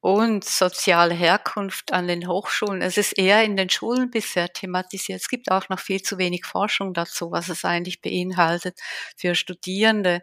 [0.00, 2.82] und soziale Herkunft an den Hochschulen.
[2.82, 5.20] Es ist eher in den Schulen bisher thematisiert.
[5.20, 8.78] Es gibt auch noch viel zu wenig Forschung dazu, was es eigentlich beinhaltet
[9.16, 10.22] für Studierende,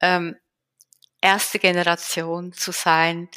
[0.00, 0.36] ähm,
[1.20, 3.28] erste Generation zu sein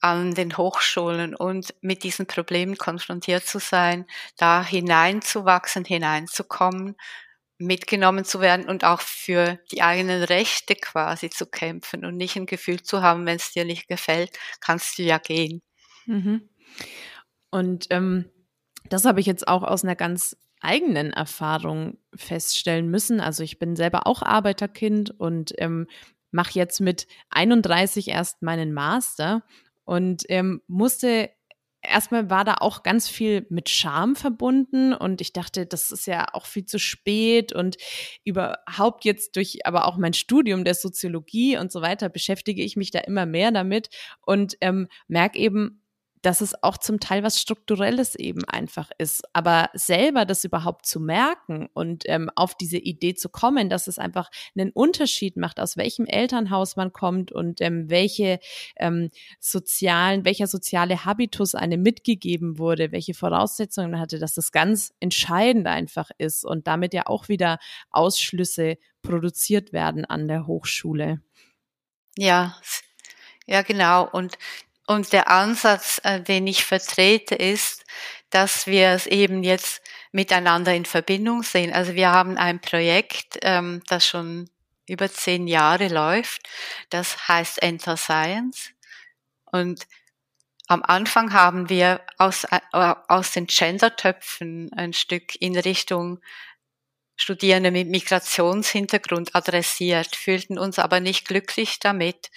[0.00, 6.96] an den Hochschulen und mit diesen Problemen konfrontiert zu sein, da hineinzuwachsen, hineinzukommen
[7.58, 12.46] mitgenommen zu werden und auch für die eigenen Rechte quasi zu kämpfen und nicht ein
[12.46, 15.62] Gefühl zu haben, wenn es dir nicht gefällt, kannst du ja gehen.
[16.06, 16.48] Mhm.
[17.50, 18.30] Und ähm,
[18.88, 23.20] das habe ich jetzt auch aus einer ganz eigenen Erfahrung feststellen müssen.
[23.20, 25.86] Also ich bin selber auch Arbeiterkind und ähm,
[26.30, 29.44] mache jetzt mit 31 erst meinen Master
[29.84, 31.30] und ähm, musste
[31.84, 36.26] erstmal war da auch ganz viel mit Scham verbunden und ich dachte, das ist ja
[36.32, 37.76] auch viel zu spät und
[38.24, 42.90] überhaupt jetzt durch aber auch mein Studium der Soziologie und so weiter beschäftige ich mich
[42.90, 43.90] da immer mehr damit
[44.22, 45.83] und ähm, merke eben,
[46.24, 49.24] dass es auch zum Teil was Strukturelles eben einfach ist.
[49.34, 53.98] Aber selber das überhaupt zu merken und ähm, auf diese Idee zu kommen, dass es
[53.98, 58.40] einfach einen Unterschied macht, aus welchem Elternhaus man kommt und ähm, welche
[58.76, 64.94] ähm, sozialen, welcher soziale Habitus einem mitgegeben wurde, welche Voraussetzungen man hatte, dass das ganz
[65.00, 67.58] entscheidend einfach ist und damit ja auch wieder
[67.90, 71.20] Ausschlüsse produziert werden an der Hochschule.
[72.16, 72.56] Ja,
[73.46, 74.08] ja, genau.
[74.10, 74.38] Und
[74.86, 77.84] und der Ansatz, äh, den ich vertrete, ist,
[78.30, 81.72] dass wir es eben jetzt miteinander in Verbindung sehen.
[81.72, 84.50] Also wir haben ein Projekt, ähm, das schon
[84.86, 86.42] über zehn Jahre läuft.
[86.90, 88.70] Das heißt Enter Science.
[89.46, 89.86] Und
[90.66, 96.20] am Anfang haben wir aus, äh, aus den Gender-Töpfen ein Stück in Richtung
[97.16, 102.30] Studierende mit Migrationshintergrund adressiert, fühlten uns aber nicht glücklich damit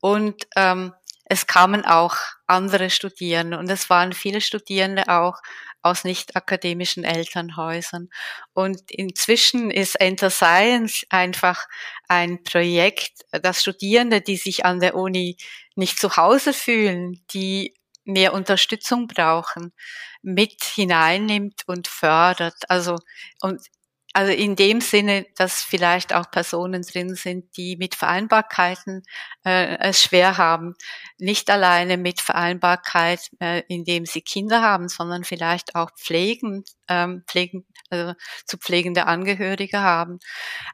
[0.00, 0.92] und ähm,
[1.28, 5.36] es kamen auch andere Studierende und es waren viele Studierende auch
[5.82, 8.08] aus nicht akademischen Elternhäusern.
[8.52, 11.66] Und inzwischen ist Enter Science einfach
[12.08, 15.36] ein Projekt, das Studierende, die sich an der Uni
[15.76, 19.72] nicht zu Hause fühlen, die mehr Unterstützung brauchen,
[20.22, 22.56] mit hineinnimmt und fördert.
[22.68, 22.96] Also,
[23.42, 23.60] und
[24.18, 29.04] also in dem Sinne, dass vielleicht auch Personen drin sind, die mit Vereinbarkeiten
[29.44, 30.74] äh, es schwer haben.
[31.18, 37.64] Nicht alleine mit Vereinbarkeit, äh, indem sie Kinder haben, sondern vielleicht auch pflegen, ähm, pflegen,
[37.90, 40.18] also zu pflegende Angehörige haben.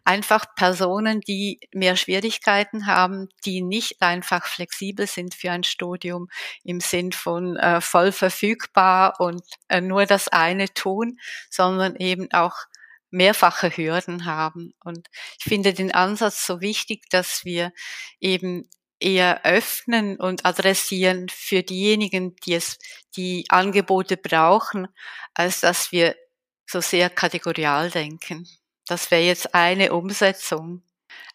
[0.06, 6.30] Einfach Personen, die mehr Schwierigkeiten haben, die nicht einfach flexibel sind für ein Studium
[6.62, 11.18] im Sinn von äh, voll verfügbar und äh, nur das eine tun,
[11.50, 12.54] sondern eben auch
[13.14, 14.74] mehrfache Hürden haben.
[14.84, 17.72] Und ich finde den Ansatz so wichtig, dass wir
[18.20, 18.68] eben
[19.00, 22.78] eher öffnen und adressieren für diejenigen, die es,
[23.16, 24.88] die Angebote brauchen,
[25.34, 26.16] als dass wir
[26.66, 28.48] so sehr kategorial denken.
[28.86, 30.82] Das wäre jetzt eine Umsetzung.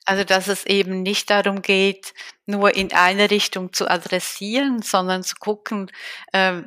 [0.05, 2.13] Also, dass es eben nicht darum geht,
[2.45, 5.91] nur in eine Richtung zu adressieren, sondern zu gucken,
[6.33, 6.61] äh,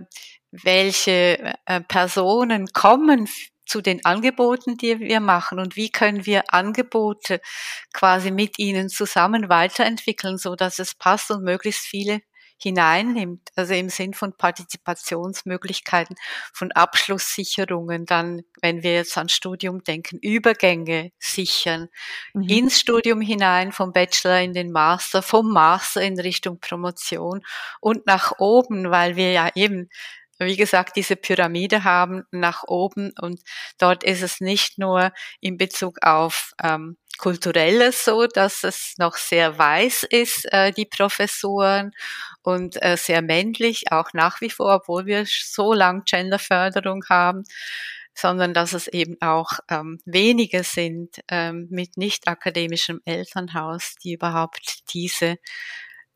[0.53, 3.29] welche äh, Personen kommen
[3.73, 7.41] zu den Angeboten, die wir machen und wie können wir Angebote
[7.95, 12.21] quasi mit ihnen zusammen weiterentwickeln, so dass es passt und möglichst viele
[12.59, 16.17] hineinnimmt, also im Sinn von Partizipationsmöglichkeiten,
[16.53, 21.89] von Abschlusssicherungen, dann, wenn wir jetzt an Studium denken, Übergänge sichern,
[22.35, 22.49] mhm.
[22.49, 27.43] ins Studium hinein, vom Bachelor in den Master, vom Master in Richtung Promotion
[27.81, 29.89] und nach oben, weil wir ja eben
[30.45, 33.41] wie gesagt, diese Pyramide haben nach oben und
[33.79, 39.59] dort ist es nicht nur in Bezug auf ähm, kulturelles so, dass es noch sehr
[39.59, 41.93] weiß ist, äh, die Professuren
[42.43, 47.45] und äh, sehr männlich, auch nach wie vor, obwohl wir so lang Genderförderung haben,
[48.15, 54.93] sondern dass es eben auch ähm, wenige sind ähm, mit nicht akademischem Elternhaus, die überhaupt
[54.93, 55.37] diese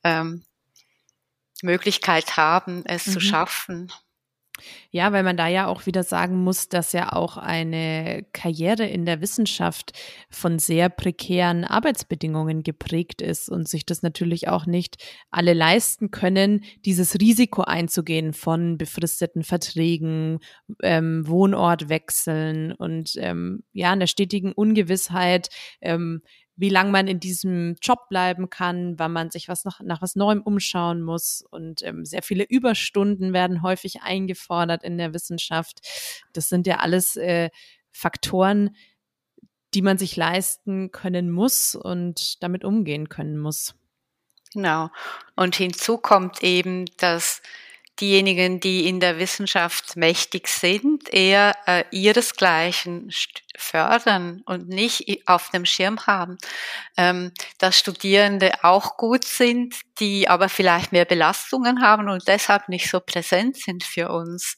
[0.02, 0.44] ähm,
[1.62, 3.12] Möglichkeit haben, es mhm.
[3.12, 3.92] zu schaffen.
[4.90, 9.04] Ja, weil man da ja auch wieder sagen muss, dass ja auch eine Karriere in
[9.04, 9.92] der Wissenschaft
[10.30, 14.96] von sehr prekären Arbeitsbedingungen geprägt ist und sich das natürlich auch nicht
[15.30, 20.38] alle leisten können, dieses Risiko einzugehen von befristeten Verträgen,
[20.82, 25.48] ähm, Wohnortwechseln und ähm, ja, einer stetigen Ungewissheit,
[25.80, 26.22] ähm,
[26.56, 30.16] wie lange man in diesem Job bleiben kann, wann man sich was noch nach was
[30.16, 31.44] Neuem umschauen muss.
[31.50, 35.80] Und ähm, sehr viele Überstunden werden häufig eingefordert in der Wissenschaft.
[36.32, 37.50] Das sind ja alles äh,
[37.92, 38.74] Faktoren,
[39.74, 43.74] die man sich leisten können muss und damit umgehen können muss.
[44.52, 44.88] Genau.
[45.34, 47.42] Und hinzu kommt eben, dass
[48.00, 53.10] diejenigen, die in der Wissenschaft mächtig sind, eher äh, ihresgleichen
[53.58, 56.38] fördern und nicht auf dem Schirm haben,
[56.96, 62.90] ähm, dass Studierende auch gut sind, die aber vielleicht mehr Belastungen haben und deshalb nicht
[62.90, 64.56] so präsent sind für uns.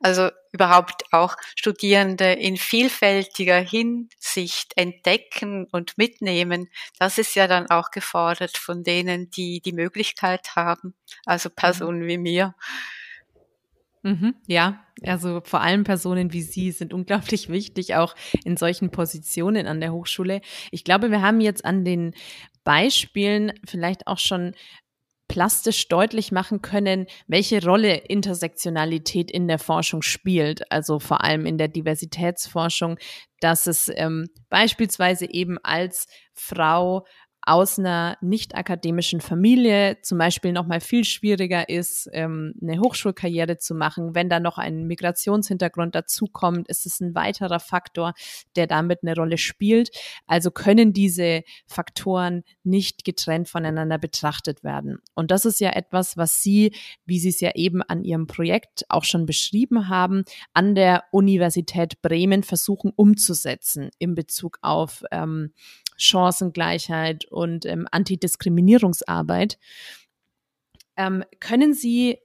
[0.00, 7.90] Also überhaupt auch Studierende in vielfältiger Hinsicht entdecken und mitnehmen, das ist ja dann auch
[7.90, 10.94] gefordert von denen, die die Möglichkeit haben,
[11.26, 12.54] also Personen wie mir.
[14.02, 19.66] Mhm, ja, also vor allem Personen wie Sie sind unglaublich wichtig, auch in solchen Positionen
[19.66, 20.40] an der Hochschule.
[20.70, 22.14] Ich glaube, wir haben jetzt an den
[22.64, 24.54] Beispielen vielleicht auch schon
[25.28, 31.58] plastisch deutlich machen können, welche Rolle Intersektionalität in der Forschung spielt, also vor allem in
[31.58, 32.98] der Diversitätsforschung,
[33.40, 37.04] dass es ähm, beispielsweise eben als Frau
[37.48, 43.56] aus einer nicht akademischen Familie zum Beispiel noch mal viel schwieriger ist, ähm, eine Hochschulkarriere
[43.56, 44.14] zu machen.
[44.14, 48.12] Wenn da noch ein Migrationshintergrund dazukommt, ist es ein weiterer Faktor,
[48.54, 49.88] der damit eine Rolle spielt.
[50.26, 54.98] Also können diese Faktoren nicht getrennt voneinander betrachtet werden.
[55.14, 56.74] Und das ist ja etwas, was Sie,
[57.06, 62.02] wie Sie es ja eben an Ihrem Projekt auch schon beschrieben haben, an der Universität
[62.02, 65.54] Bremen versuchen umzusetzen in Bezug auf ähm,
[65.98, 69.58] Chancengleichheit und ähm, Antidiskriminierungsarbeit.
[70.96, 72.18] Ähm, können Sie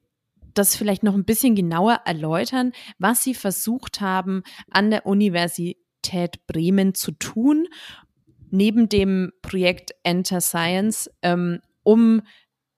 [0.54, 6.94] das vielleicht noch ein bisschen genauer erläutern, was Sie versucht haben, an der Universität Bremen
[6.94, 7.68] zu tun,
[8.52, 12.22] neben dem Projekt Enter Science, ähm, um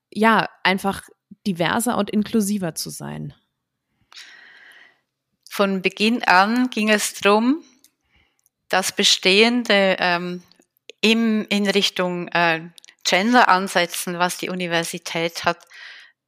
[0.10, 1.04] ja einfach
[1.46, 3.34] diverser und inklusiver zu sein?
[5.50, 7.64] Von Beginn an ging es darum,
[8.70, 10.44] das Bestehende ähm,
[11.06, 12.62] im, in Richtung äh,
[13.04, 15.60] Gender ansetzen, was die Universität hat,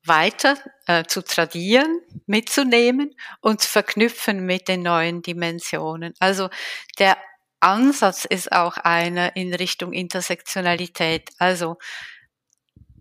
[0.03, 0.55] weiter
[0.85, 6.13] äh, zu tradieren, mitzunehmen und zu verknüpfen mit den neuen Dimensionen.
[6.19, 6.51] Also
[6.99, 7.17] der
[7.59, 11.77] Ansatz ist auch einer in Richtung Intersektionalität, also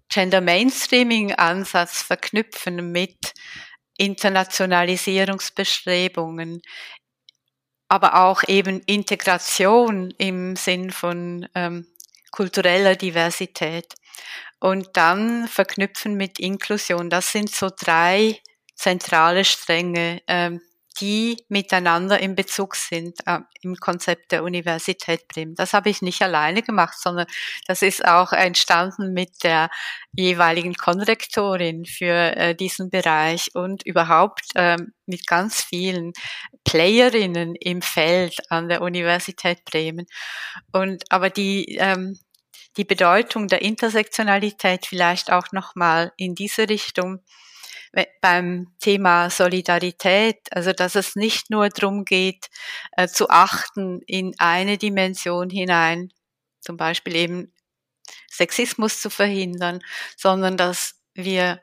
[0.08, 3.34] Gender Mainstreaming Ansatz verknüpfen mit
[3.98, 6.62] Internationalisierungsbestrebungen,
[7.88, 11.86] aber auch eben Integration im Sinn von ähm,
[12.30, 13.94] kultureller Diversität
[14.60, 17.10] und dann verknüpfen mit Inklusion.
[17.10, 18.40] Das sind so drei
[18.74, 20.60] zentrale Stränge, ähm,
[21.00, 25.54] die miteinander in Bezug sind äh, im Konzept der Universität Bremen.
[25.54, 27.26] Das habe ich nicht alleine gemacht, sondern
[27.66, 29.68] das ist auch entstanden mit der
[30.12, 34.76] jeweiligen Konrektorin für äh, diesen Bereich und überhaupt äh,
[35.06, 36.12] mit ganz vielen
[36.64, 40.06] Playerinnen im Feld an der Universität Bremen.
[40.72, 42.18] Und aber die ähm,
[42.76, 47.20] die Bedeutung der Intersektionalität vielleicht auch nochmal in diese Richtung
[48.20, 52.46] beim Thema Solidarität, also dass es nicht nur darum geht,
[52.92, 56.12] äh, zu achten in eine Dimension hinein,
[56.60, 57.52] zum Beispiel eben
[58.30, 59.82] Sexismus zu verhindern,
[60.16, 61.62] sondern dass wir,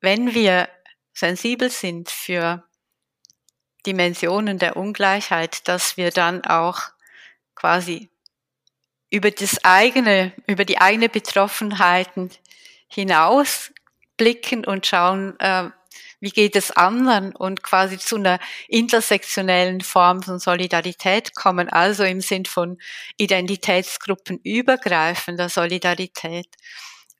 [0.00, 0.68] wenn wir
[1.12, 2.64] sensibel sind für
[3.86, 6.80] Dimensionen der Ungleichheit, dass wir dann auch
[7.54, 8.10] quasi
[9.10, 12.30] über das eigene, über die eigene Betroffenheiten
[12.88, 13.72] hinaus
[14.20, 15.70] blicken und schauen, äh,
[16.20, 22.20] wie geht es anderen und quasi zu einer intersektionellen Form von Solidarität kommen, also im
[22.20, 22.76] Sinn von
[23.16, 26.48] Identitätsgruppen übergreifender Solidarität.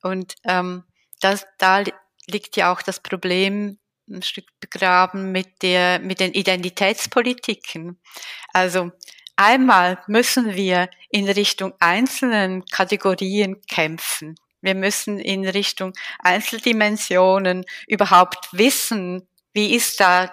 [0.03, 0.83] Und ähm,
[1.21, 1.83] das, da
[2.27, 7.99] liegt ja auch das Problem ein Stück begraben mit der, mit den Identitätspolitiken.
[8.53, 8.91] Also
[9.35, 14.35] einmal müssen wir in Richtung einzelnen Kategorien kämpfen.
[14.61, 20.31] Wir müssen in Richtung Einzeldimensionen überhaupt wissen, wie ist da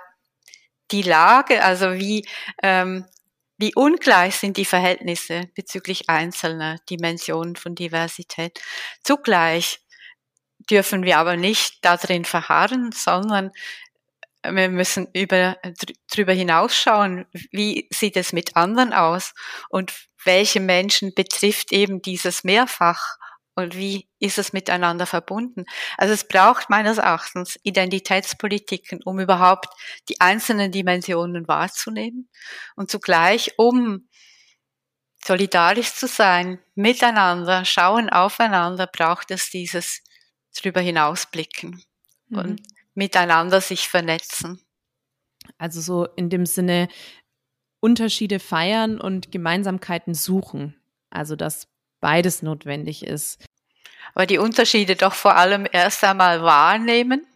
[0.91, 2.27] die Lage, also wie,
[2.63, 3.05] ähm,
[3.59, 8.61] wie ungleich sind die Verhältnisse bezüglich einzelner Dimensionen von Diversität.
[9.03, 9.81] Zugleich
[10.71, 13.51] dürfen wir aber nicht darin verharren, sondern
[14.45, 15.57] wir müssen über,
[16.11, 19.35] drüber hinausschauen, wie sieht es mit anderen aus
[19.69, 19.93] und
[20.25, 23.19] welche Menschen betrifft eben dieses mehrfach
[23.59, 25.65] und wie ist es miteinander verbunden.
[25.97, 29.67] Also es braucht meines Erachtens Identitätspolitiken, um überhaupt
[30.09, 32.29] die einzelnen Dimensionen wahrzunehmen
[32.77, 34.09] und zugleich, um
[35.25, 40.05] solidarisch zu sein, miteinander, schauen aufeinander, braucht es dieses
[40.57, 41.83] drüber hinausblicken
[42.29, 42.39] mhm.
[42.39, 42.63] und
[42.95, 44.63] miteinander sich vernetzen.
[45.59, 46.89] Also so in dem Sinne
[47.81, 50.81] Unterschiede feiern und Gemeinsamkeiten suchen.
[51.11, 51.67] Also dass
[52.01, 53.48] beides notwendig ist
[54.15, 57.27] aber die Unterschiede doch vor allem erst einmal wahrnehmen,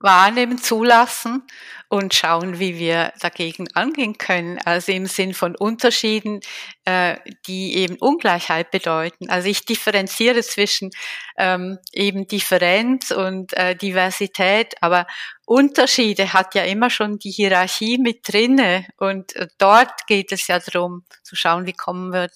[0.00, 1.42] wahrnehmen, zulassen
[1.88, 4.58] und schauen, wie wir dagegen angehen können.
[4.64, 6.40] Also im Sinn von Unterschieden,
[6.84, 9.30] äh, die eben Ungleichheit bedeuten.
[9.30, 10.90] Also ich differenziere zwischen
[11.38, 15.06] ähm, eben Differenz und äh, Diversität, aber
[15.46, 20.58] Unterschiede hat ja immer schon die Hierarchie mit drinne und äh, dort geht es ja
[20.58, 22.28] darum zu schauen, wie kommen wir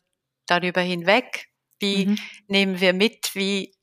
[0.47, 1.52] darüber hinweg.
[1.83, 2.19] Wie mhm.
[2.47, 3.35] nehmen wir mit?
[3.35, 3.75] Wie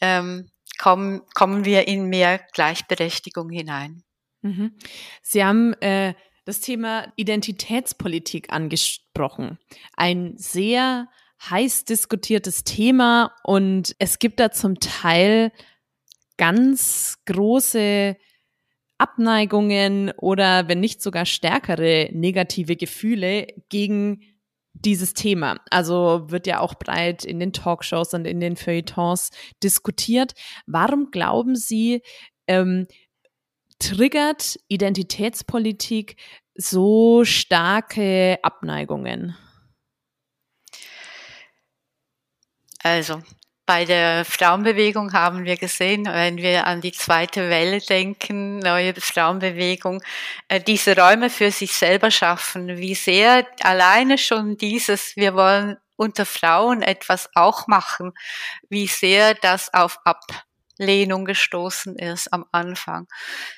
[0.00, 4.02] ähm, kommen, kommen wir in mehr Gleichberechtigung hinein?
[4.42, 4.76] Mhm.
[5.22, 6.14] Sie haben äh,
[6.44, 9.58] das Thema Identitätspolitik angesprochen.
[9.96, 11.08] Ein sehr
[11.48, 15.52] heiß diskutiertes Thema und es gibt da zum Teil
[16.36, 18.16] ganz große
[18.98, 24.22] Abneigungen oder wenn nicht sogar stärkere negative Gefühle gegen
[24.74, 25.56] dieses Thema.
[25.70, 29.30] Also wird ja auch breit in den Talkshows und in den Feuilletons
[29.62, 30.34] diskutiert.
[30.66, 32.02] Warum glauben Sie,
[32.46, 32.86] ähm,
[33.78, 36.16] triggert Identitätspolitik
[36.54, 39.36] so starke Abneigungen?
[42.82, 43.22] Also,
[43.66, 50.02] bei der Frauenbewegung haben wir gesehen, wenn wir an die zweite Welle denken, neue Frauenbewegung,
[50.48, 56.26] äh, diese Räume für sich selber schaffen, wie sehr alleine schon dieses, wir wollen unter
[56.26, 58.12] Frauen etwas auch machen,
[58.68, 63.06] wie sehr das auf Ablehnung gestoßen ist am Anfang,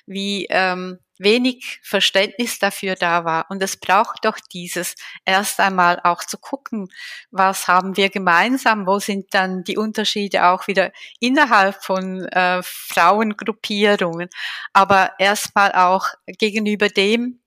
[0.07, 3.47] wie ähm, wenig Verständnis dafür da war.
[3.51, 4.95] Und es braucht doch dieses
[5.25, 6.89] erst einmal auch zu gucken,
[7.31, 14.29] was haben wir gemeinsam, wo sind dann die Unterschiede auch wieder innerhalb von äh, Frauengruppierungen,
[14.73, 17.41] aber erstmal auch gegenüber dem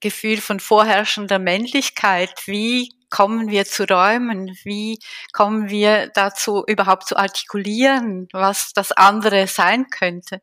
[0.00, 4.58] Gefühl von vorherrschender Männlichkeit, wie kommen wir zu Räumen?
[4.64, 4.98] Wie
[5.32, 10.40] kommen wir dazu, überhaupt zu artikulieren, was das andere sein könnte?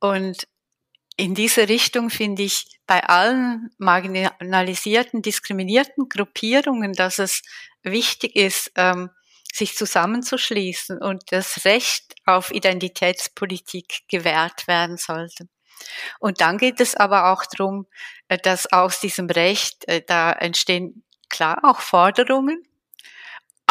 [0.00, 0.48] Und
[1.16, 7.42] in diese Richtung finde ich bei allen marginalisierten, diskriminierten Gruppierungen, dass es
[7.82, 9.10] wichtig ist, ähm,
[9.52, 15.48] sich zusammenzuschließen und das Recht auf Identitätspolitik gewährt werden sollte.
[16.20, 17.86] Und dann geht es aber auch darum,
[18.28, 22.62] äh, dass aus diesem Recht, äh, da entstehen klar auch Forderungen,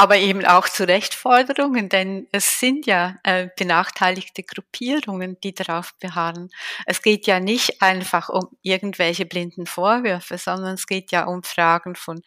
[0.01, 6.49] aber eben auch zu Rechtforderungen, denn es sind ja äh, benachteiligte Gruppierungen, die darauf beharren.
[6.87, 11.93] Es geht ja nicht einfach um irgendwelche blinden Vorwürfe, sondern es geht ja um Fragen
[11.93, 12.23] von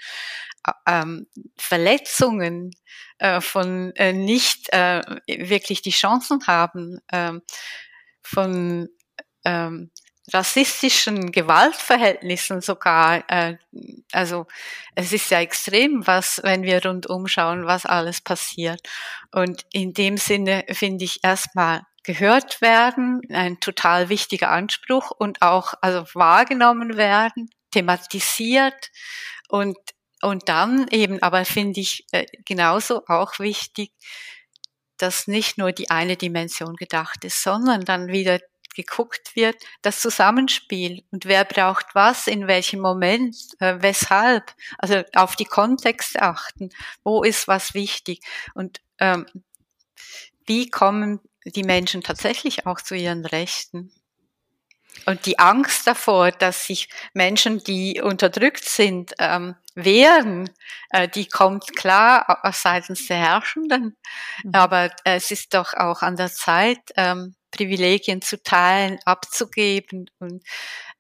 [0.64, 2.70] äh, ähm, Verletzungen,
[3.18, 7.33] äh, von äh, nicht äh, wirklich die Chancen haben, äh,
[8.22, 8.89] von
[9.45, 9.91] ähm,
[10.33, 13.25] rassistischen Gewaltverhältnissen sogar.
[13.29, 13.59] Äh,
[14.12, 14.47] also
[14.95, 18.81] es ist ja extrem, was, wenn wir rundum schauen, was alles passiert.
[19.33, 25.75] Und in dem Sinne finde ich erstmal gehört werden, ein total wichtiger Anspruch und auch
[25.81, 28.91] also wahrgenommen werden, thematisiert
[29.49, 29.77] und
[30.22, 33.93] und dann eben, aber finde ich äh, genauso auch wichtig,
[34.97, 38.39] dass nicht nur die eine Dimension gedacht ist, sondern dann wieder
[38.75, 45.37] geguckt wird, das Zusammenspiel und wer braucht was, in welchem Moment, äh, weshalb, also auf
[45.37, 46.71] die Kontexte achten,
[47.03, 48.21] wo ist was wichtig
[48.55, 49.27] und ähm,
[50.47, 53.93] wie kommen die Menschen tatsächlich auch zu ihren Rechten.
[55.07, 60.51] Und die Angst davor, dass sich Menschen, die unterdrückt sind, ähm, wehren,
[60.91, 63.97] äh, die kommt klar seitens der Herrschenden.
[64.45, 64.55] Mhm.
[64.55, 70.42] Aber es ist doch auch an der Zeit, ähm, Privilegien zu teilen, abzugeben und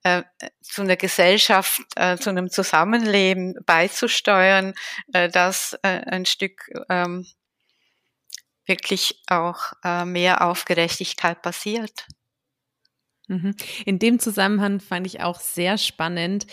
[0.04, 0.22] äh,
[0.62, 4.74] zu einer Gesellschaft, äh, zu einem Zusammenleben beizusteuern,
[5.12, 7.26] äh, das äh, ein Stück ähm,
[8.66, 12.06] wirklich auch äh, mehr auf Gerechtigkeit basiert.
[13.28, 13.56] Mhm.
[13.84, 16.46] In dem Zusammenhang fand ich auch sehr spannend.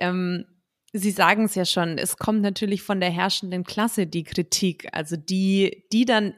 [0.00, 0.44] Ähm,
[0.92, 5.16] Sie sagen es ja schon, es kommt natürlich von der herrschenden Klasse die Kritik, also
[5.16, 6.34] die, die dann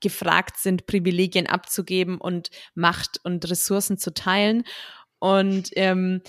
[0.00, 4.64] gefragt sind, Privilegien abzugeben und Macht und Ressourcen zu teilen.
[5.18, 6.22] Und ähm,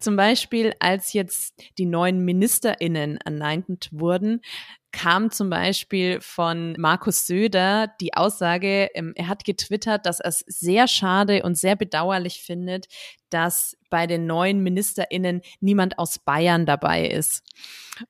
[0.00, 4.40] zum Beispiel, als jetzt die neuen MinisterInnen ernannt wurden,
[4.92, 10.38] kam zum Beispiel von Markus Söder die Aussage, ähm, er hat getwittert, dass er es
[10.46, 12.86] sehr schade und sehr bedauerlich findet,
[13.28, 17.42] dass bei den neuen MinisterInnen niemand aus Bayern dabei ist.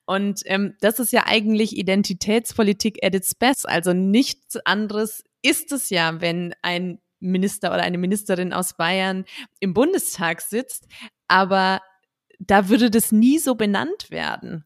[0.05, 3.69] Und ähm, das ist ja eigentlich Identitätspolitik at its best.
[3.69, 7.01] Also nichts anderes ist es ja, wenn ein
[7.31, 9.25] Minister oder eine Ministerin aus Bayern
[9.61, 10.87] im Bundestag sitzt,
[11.29, 11.81] aber
[12.39, 14.65] da würde das nie so benannt werden.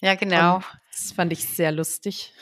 [0.00, 0.56] Ja, genau.
[0.56, 2.32] Und das fand ich sehr lustig.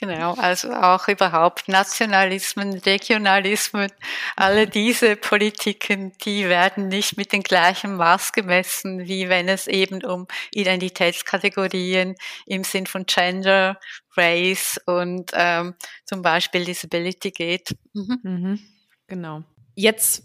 [0.00, 3.90] Genau, also auch überhaupt Nationalismen, Regionalismen,
[4.36, 10.04] alle diese Politiken, die werden nicht mit dem gleichen Maß gemessen, wie wenn es eben
[10.04, 13.78] um Identitätskategorien im Sinn von Gender,
[14.16, 15.74] Race und ähm,
[16.04, 17.74] zum Beispiel Disability geht.
[17.94, 18.18] Mhm.
[18.22, 18.60] Mhm,
[19.06, 19.44] genau.
[19.76, 20.24] Jetzt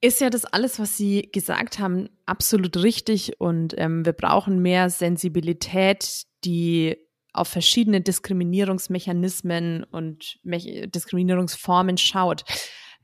[0.00, 4.88] ist ja das alles, was Sie gesagt haben, absolut richtig und ähm, wir brauchen mehr
[4.88, 6.96] Sensibilität, die
[7.34, 12.44] auf verschiedene Diskriminierungsmechanismen und Me Diskriminierungsformen schaut.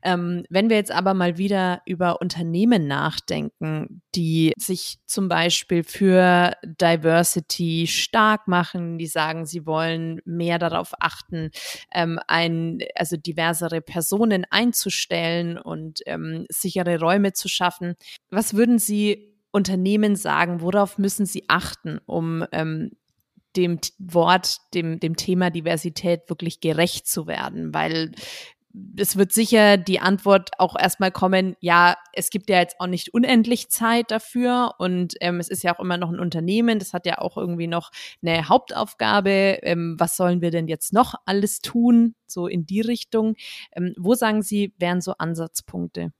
[0.03, 6.53] Ähm, wenn wir jetzt aber mal wieder über Unternehmen nachdenken, die sich zum Beispiel für
[6.65, 11.51] Diversity stark machen, die sagen, sie wollen mehr darauf achten,
[11.93, 17.93] ähm, ein, also diversere Personen einzustellen und ähm, sichere Räume zu schaffen.
[18.31, 22.91] Was würden Sie Unternehmen sagen, worauf müssen sie achten, um ähm,
[23.55, 27.73] dem Wort, dem, dem Thema Diversität wirklich gerecht zu werden?
[27.73, 28.11] Weil
[28.97, 33.13] es wird sicher die Antwort auch erstmal kommen, ja, es gibt ja jetzt auch nicht
[33.13, 37.05] unendlich Zeit dafür und ähm, es ist ja auch immer noch ein Unternehmen, das hat
[37.05, 37.91] ja auch irgendwie noch
[38.21, 39.59] eine Hauptaufgabe.
[39.63, 43.35] Ähm, was sollen wir denn jetzt noch alles tun, so in die Richtung?
[43.75, 46.11] Ähm, wo sagen Sie, wären so Ansatzpunkte?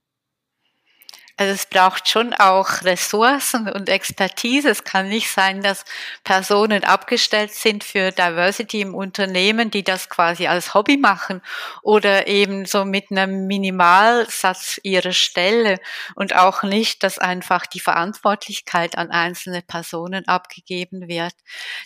[1.42, 4.70] Also es braucht schon auch Ressourcen und Expertise.
[4.70, 5.86] Es kann nicht sein, dass
[6.24, 11.42] Personen abgestellt sind für Diversity im Unternehmen, die das quasi als Hobby machen
[11.82, 15.80] oder eben so mit einem Minimalsatz ihrer Stelle
[16.14, 21.34] und auch nicht, dass einfach die Verantwortlichkeit an einzelne Personen abgegeben wird.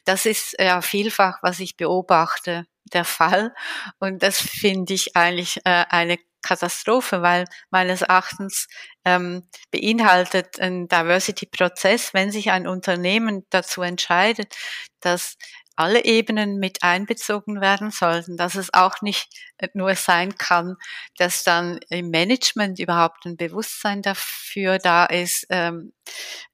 [0.04, 3.54] Das ist ja vielfach, was ich beobachte der Fall.
[4.00, 8.68] Und das finde ich eigentlich äh, eine Katastrophe, weil meines Erachtens
[9.04, 14.56] ähm, beinhaltet ein Diversity-Prozess, wenn sich ein Unternehmen dazu entscheidet,
[15.00, 15.38] dass
[15.76, 19.28] alle Ebenen mit einbezogen werden sollten, dass es auch nicht
[19.74, 20.78] nur sein kann,
[21.18, 25.48] dass dann im Management überhaupt ein Bewusstsein dafür da ist.
[25.50, 25.94] Ähm,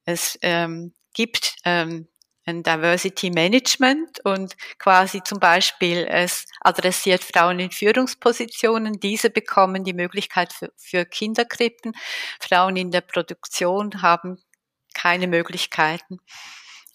[0.04, 2.08] es ähm, gibt ähm,
[2.44, 8.98] ein Diversity Management und quasi zum Beispiel es adressiert Frauen in Führungspositionen.
[9.00, 11.92] Diese bekommen die Möglichkeit für, für Kinderkrippen.
[12.40, 14.38] Frauen in der Produktion haben
[14.94, 16.18] keine Möglichkeiten.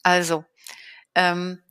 [0.03, 0.45] Also
[1.15, 1.63] ähm,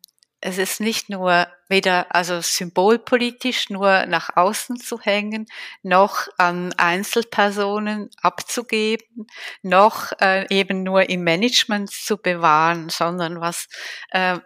[0.46, 5.46] es ist nicht nur weder also symbolpolitisch nur nach außen zu hängen,
[5.82, 9.26] noch an Einzelpersonen abzugeben,
[9.62, 13.66] noch äh, eben nur im Management zu bewahren, sondern was
[14.12, 14.38] äh,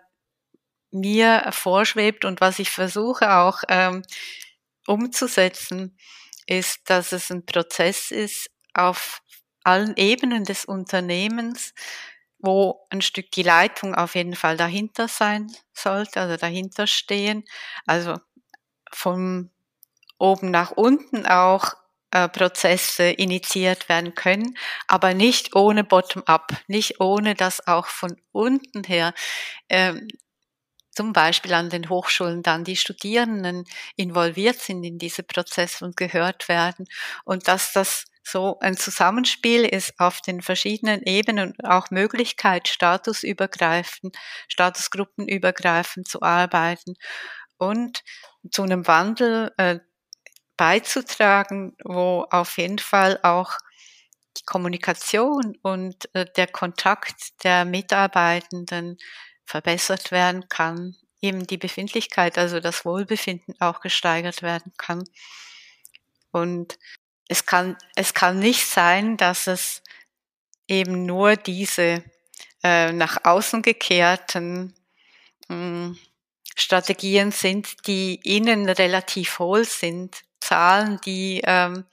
[0.91, 4.03] mir vorschwebt und was ich versuche auch ähm,
[4.87, 5.99] umzusetzen,
[6.47, 9.21] ist, dass es ein Prozess ist auf
[9.65, 11.75] allen Ebenen des Unternehmens,
[12.43, 17.45] wo ein Stück die Leitung auf jeden Fall dahinter sein sollte, also dahinter stehen.
[17.87, 18.17] Also
[18.93, 19.51] von
[20.19, 21.75] oben nach unten auch
[22.13, 24.57] äh, Prozesse initiiert werden können,
[24.89, 29.15] aber nicht ohne Bottom-up, nicht ohne dass auch von unten her
[29.69, 30.09] ähm,
[30.93, 33.65] zum Beispiel an den Hochschulen dann die Studierenden
[33.97, 36.87] involviert sind in diese Prozesse und gehört werden
[37.25, 44.17] und dass das so ein Zusammenspiel ist auf den verschiedenen Ebenen auch Möglichkeit, statusübergreifend,
[44.49, 46.95] statusgruppenübergreifend zu arbeiten
[47.59, 48.03] und
[48.51, 49.81] zu einem Wandel äh,
[50.57, 53.57] beizutragen, wo auf jeden Fall auch
[54.37, 58.99] die Kommunikation und äh, der Kontakt der Mitarbeitenden
[59.47, 65.05] verbessert werden kann, eben die Befindlichkeit, also das Wohlbefinden auch gesteigert werden kann.
[66.33, 66.79] Und
[67.31, 69.83] es kann, es kann nicht sein, dass es
[70.67, 72.03] eben nur diese
[72.65, 74.75] äh, nach außen gekehrten
[75.49, 75.99] mh, hm,
[76.57, 81.85] Strategien sind, die innen relativ hohl sind, Zahlen, die ähm,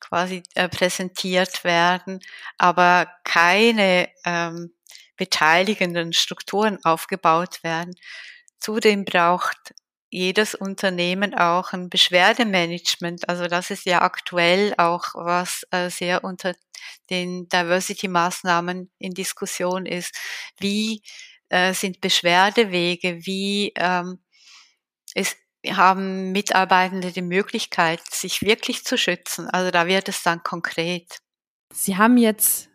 [0.00, 2.20] quasi äh, präsentiert werden,
[2.56, 4.72] aber keine ähm,
[5.16, 7.94] beteiligenden Strukturen aufgebaut werden.
[8.58, 9.74] Zudem braucht
[10.10, 13.28] jedes Unternehmen auch ein Beschwerdemanagement.
[13.28, 16.54] Also das ist ja aktuell auch was äh, sehr unter
[17.10, 20.14] den Diversity-Maßnahmen in Diskussion ist.
[20.58, 21.02] Wie
[21.48, 23.24] äh, sind Beschwerdewege?
[23.24, 24.18] Wie ähm,
[25.14, 25.36] ist,
[25.68, 29.48] haben Mitarbeitende die Möglichkeit, sich wirklich zu schützen?
[29.48, 31.18] Also da wird es dann konkret.
[31.72, 32.68] Sie haben jetzt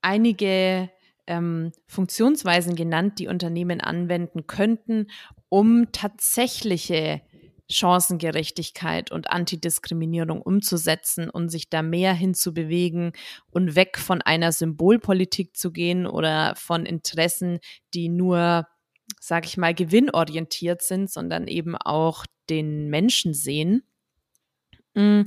[0.00, 0.90] einige
[1.26, 5.10] ähm, Funktionsweisen genannt, die Unternehmen anwenden könnten,
[5.50, 7.20] um tatsächliche
[7.70, 13.12] Chancengerechtigkeit und Antidiskriminierung umzusetzen und sich da mehr hinzubewegen
[13.50, 17.60] und weg von einer Symbolpolitik zu gehen oder von Interessen,
[17.94, 18.66] die nur,
[19.20, 23.84] sag ich mal, gewinnorientiert sind, sondern eben auch den Menschen sehen.
[24.94, 25.22] Mm,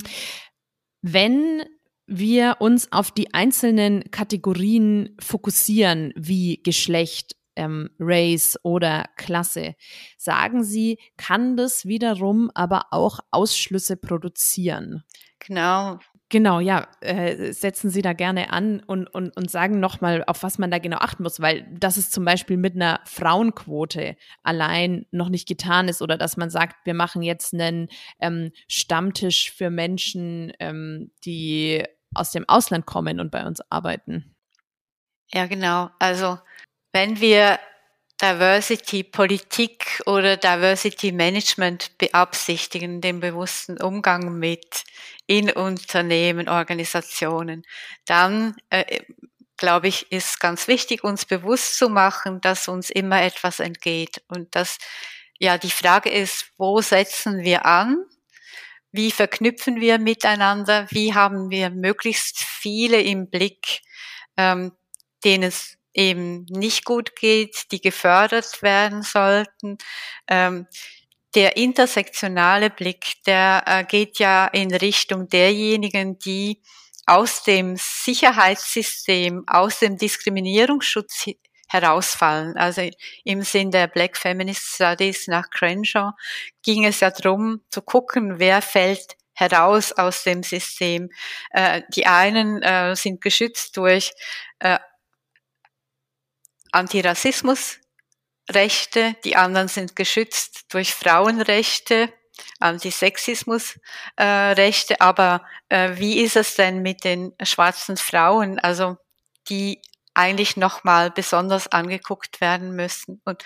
[1.00, 1.62] wenn
[2.06, 9.74] wir uns auf die einzelnen Kategorien fokussieren, wie Geschlecht, ähm, Race oder Klasse,
[10.16, 15.04] sagen Sie, kann das wiederum aber auch Ausschlüsse produzieren.
[15.38, 15.98] Genau.
[16.30, 20.58] Genau, ja, äh, setzen Sie da gerne an und, und, und sagen nochmal, auf was
[20.58, 25.28] man da genau achten muss, weil das ist zum Beispiel mit einer Frauenquote allein noch
[25.28, 27.88] nicht getan ist oder dass man sagt, wir machen jetzt einen
[28.20, 31.84] ähm, Stammtisch für Menschen, ähm, die
[32.14, 34.34] aus dem Ausland kommen und bei uns arbeiten.
[35.32, 35.90] Ja, genau.
[35.98, 36.38] Also
[36.94, 37.58] wenn wir
[38.22, 44.84] Diversity Politik oder Diversity Management beabsichtigen, den bewussten Umgang mit
[45.26, 47.64] in Unternehmen, Organisationen,
[48.06, 49.00] dann äh,
[49.56, 54.54] glaube ich, ist ganz wichtig, uns bewusst zu machen, dass uns immer etwas entgeht und
[54.54, 54.78] dass
[55.40, 58.04] ja die Frage ist, wo setzen wir an?
[58.92, 60.86] Wie verknüpfen wir miteinander?
[60.90, 63.80] Wie haben wir möglichst viele im Blick,
[64.36, 64.70] ähm,
[65.24, 69.78] denen es eben nicht gut geht, die gefördert werden sollten?
[70.28, 70.66] Ähm,
[71.34, 76.60] der intersektionale Blick, der äh, geht ja in Richtung derjenigen, die
[77.06, 81.26] aus dem Sicherheitssystem, aus dem Diskriminierungsschutz
[81.68, 82.56] herausfallen.
[82.56, 82.88] Also
[83.24, 86.12] im Sinn der Black Feminist Studies nach Crenshaw
[86.62, 91.10] ging es ja darum zu gucken, wer fällt heraus aus dem System.
[91.50, 94.12] Äh, die einen äh, sind geschützt durch
[94.60, 94.78] äh,
[96.74, 102.12] Antirassismusrechte, die anderen sind geschützt durch Frauenrechte,
[102.58, 105.00] Antisexismusrechte.
[105.00, 108.58] Aber wie ist es denn mit den schwarzen Frauen?
[108.58, 108.98] Also
[109.48, 109.80] die
[110.14, 113.44] eigentlich nochmal besonders angeguckt werden müssen und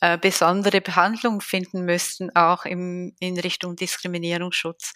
[0.00, 4.94] äh, besondere Behandlung finden müssten, auch im, in Richtung Diskriminierungsschutz.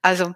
[0.00, 0.34] Also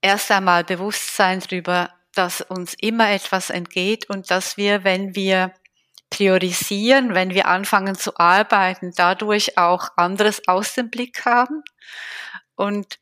[0.00, 5.54] erst einmal Bewusstsein darüber, dass uns immer etwas entgeht und dass wir, wenn wir
[6.10, 11.62] priorisieren, wenn wir anfangen zu arbeiten, dadurch auch anderes aus dem Blick haben
[12.56, 12.98] und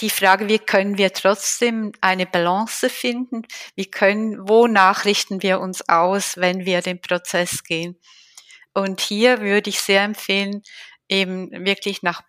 [0.00, 3.42] die Frage, wie können wir trotzdem eine Balance finden?
[3.74, 7.98] Wie können, wonach richten wir uns aus, wenn wir den Prozess gehen?
[8.72, 10.62] Und hier würde ich sehr empfehlen,
[11.08, 12.22] eben wirklich nach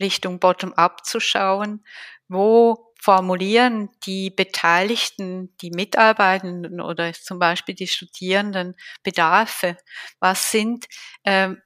[0.00, 1.84] Richtung Bottom-up zu schauen.
[2.28, 9.76] Wo formulieren die Beteiligten, die Mitarbeitenden oder zum Beispiel die Studierenden Bedarfe?
[10.18, 10.86] Was sind
[11.24, 11.62] ähm,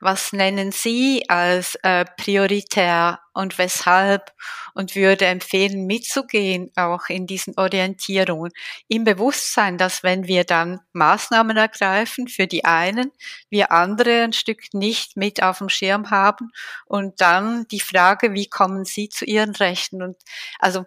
[0.00, 4.32] was nennen Sie als äh, prioritär und weshalb
[4.74, 8.52] und würde empfehlen, mitzugehen, auch in diesen Orientierungen,
[8.88, 13.12] im Bewusstsein, dass wenn wir dann Maßnahmen ergreifen für die einen,
[13.50, 16.50] wir andere ein Stück nicht mit auf dem Schirm haben
[16.86, 20.02] und dann die Frage, wie kommen Sie zu Ihren Rechten?
[20.02, 20.16] Und
[20.58, 20.84] also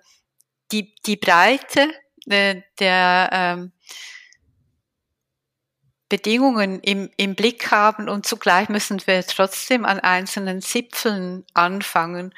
[0.71, 1.91] die, die Breite
[2.27, 3.71] äh, der ähm,
[6.09, 12.33] Bedingungen im, im Blick haben und zugleich müssen wir trotzdem an einzelnen Zipfeln anfangen.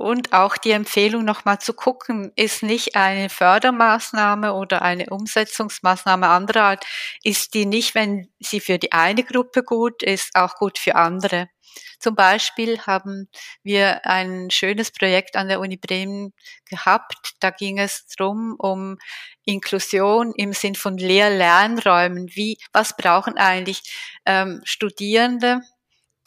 [0.00, 6.62] Und auch die Empfehlung nochmal zu gucken, ist nicht eine Fördermaßnahme oder eine Umsetzungsmaßnahme anderer
[6.62, 6.86] Art,
[7.22, 11.50] ist die nicht, wenn sie für die eine Gruppe gut ist, auch gut für andere.
[11.98, 13.28] Zum Beispiel haben
[13.62, 16.32] wir ein schönes Projekt an der Uni Bremen
[16.64, 17.34] gehabt.
[17.40, 18.96] Da ging es drum um
[19.44, 22.30] Inklusion im Sinn von Lehr-Lernräumen.
[22.32, 23.82] Wie, was brauchen eigentlich
[24.24, 25.60] ähm, Studierende,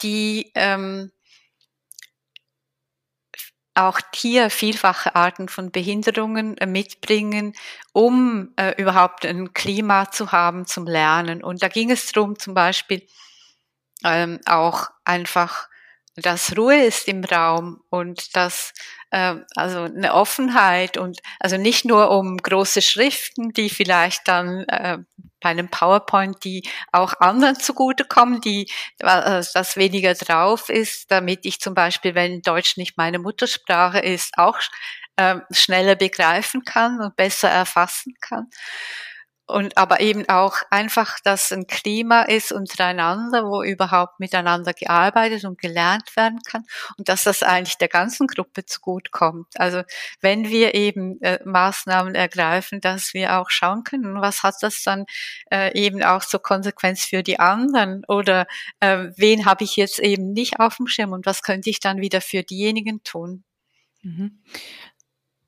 [0.00, 1.10] die ähm,
[3.74, 7.54] auch hier vielfache Arten von Behinderungen äh, mitbringen,
[7.92, 11.42] um äh, überhaupt ein Klima zu haben zum Lernen.
[11.42, 13.02] Und da ging es darum, zum Beispiel
[14.04, 15.68] ähm, auch einfach,
[16.16, 18.72] dass Ruhe ist im Raum und dass
[19.10, 24.98] äh, also eine Offenheit und also nicht nur um große Schriften, die vielleicht dann äh,
[25.40, 31.60] bei einem PowerPoint, die auch anderen zugutekommen, die äh, das weniger drauf ist, damit ich
[31.60, 34.58] zum Beispiel, wenn Deutsch nicht meine Muttersprache ist, auch
[35.16, 38.48] äh, schneller begreifen kann und besser erfassen kann
[39.46, 45.60] und aber eben auch einfach, dass ein Klima ist untereinander, wo überhaupt miteinander gearbeitet und
[45.60, 46.64] gelernt werden kann
[46.96, 49.48] und dass das eigentlich der ganzen Gruppe zugute kommt.
[49.60, 49.82] Also
[50.20, 55.04] wenn wir eben äh, Maßnahmen ergreifen, dass wir auch schauen können, was hat das dann
[55.50, 58.46] äh, eben auch zur Konsequenz für die anderen oder
[58.80, 62.00] äh, wen habe ich jetzt eben nicht auf dem Schirm und was könnte ich dann
[62.00, 63.44] wieder für diejenigen tun?
[64.02, 64.42] Mhm.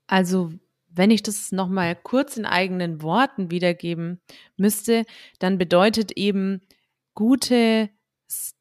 [0.07, 0.53] Also
[0.97, 4.21] wenn ich das nochmal kurz in eigenen Worten wiedergeben
[4.57, 5.05] müsste,
[5.39, 6.63] dann bedeutet eben
[7.15, 7.91] gute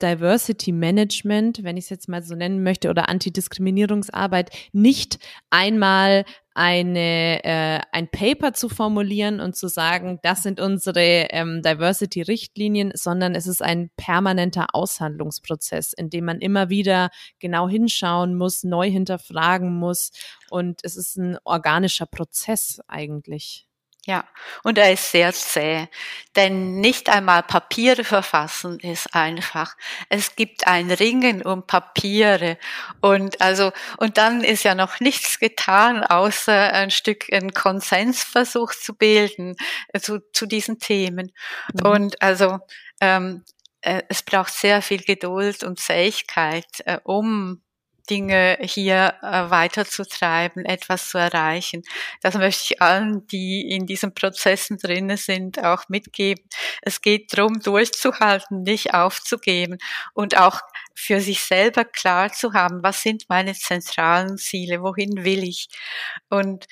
[0.02, 5.18] Diversity Management, wenn ich es jetzt mal so nennen möchte, oder Antidiskriminierungsarbeit, nicht
[5.50, 6.26] einmal
[6.56, 13.36] eine, äh, ein Paper zu formulieren und zu sagen, das sind unsere ähm, Diversity-Richtlinien, sondern
[13.36, 19.78] es ist ein permanenter Aushandlungsprozess, in dem man immer wieder genau hinschauen muss, neu hinterfragen
[19.78, 20.12] muss
[20.50, 23.65] und es ist ein organischer Prozess eigentlich.
[24.08, 24.24] Ja,
[24.62, 25.88] und er ist sehr zäh,
[26.36, 29.76] denn nicht einmal Papiere verfassen ist einfach.
[30.10, 32.60] Es gibt ein Ringen um Papiere
[33.02, 38.94] und also und dann ist ja noch nichts getan, außer ein Stück einen Konsensversuch zu
[38.94, 39.56] bilden
[39.88, 41.32] äh, zu, zu diesen Themen.
[41.74, 41.90] Mhm.
[41.90, 42.60] Und also
[43.02, 43.44] ähm,
[43.82, 47.64] äh, es braucht sehr viel Geduld und Zähigkeit, äh, um
[48.06, 51.84] Dinge hier äh, weiterzutreiben, etwas zu erreichen.
[52.22, 56.44] Das möchte ich allen, die in diesen Prozessen drinnen sind, auch mitgeben.
[56.82, 59.78] Es geht darum, durchzuhalten, nicht aufzugeben
[60.14, 60.62] und auch
[60.94, 65.68] für sich selber klar zu haben, was sind meine zentralen Ziele, wohin will ich.
[66.30, 66.66] Und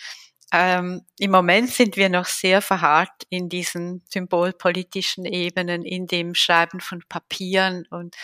[0.53, 6.79] ähm, Im Moment sind wir noch sehr verharrt in diesen symbolpolitischen Ebenen, in dem Schreiben
[6.79, 8.15] von Papieren und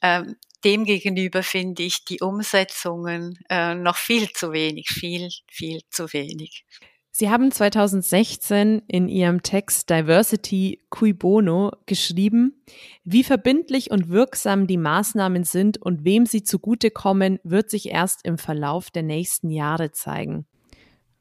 [0.00, 6.64] ähm, demgegenüber finde ich die Umsetzungen äh, noch viel zu wenig, viel, viel zu wenig.
[7.10, 12.64] Sie haben 2016 in Ihrem Text Diversity Cui Bono geschrieben,
[13.04, 18.38] wie verbindlich und wirksam die Maßnahmen sind und wem sie zugutekommen, wird sich erst im
[18.38, 20.46] Verlauf der nächsten Jahre zeigen.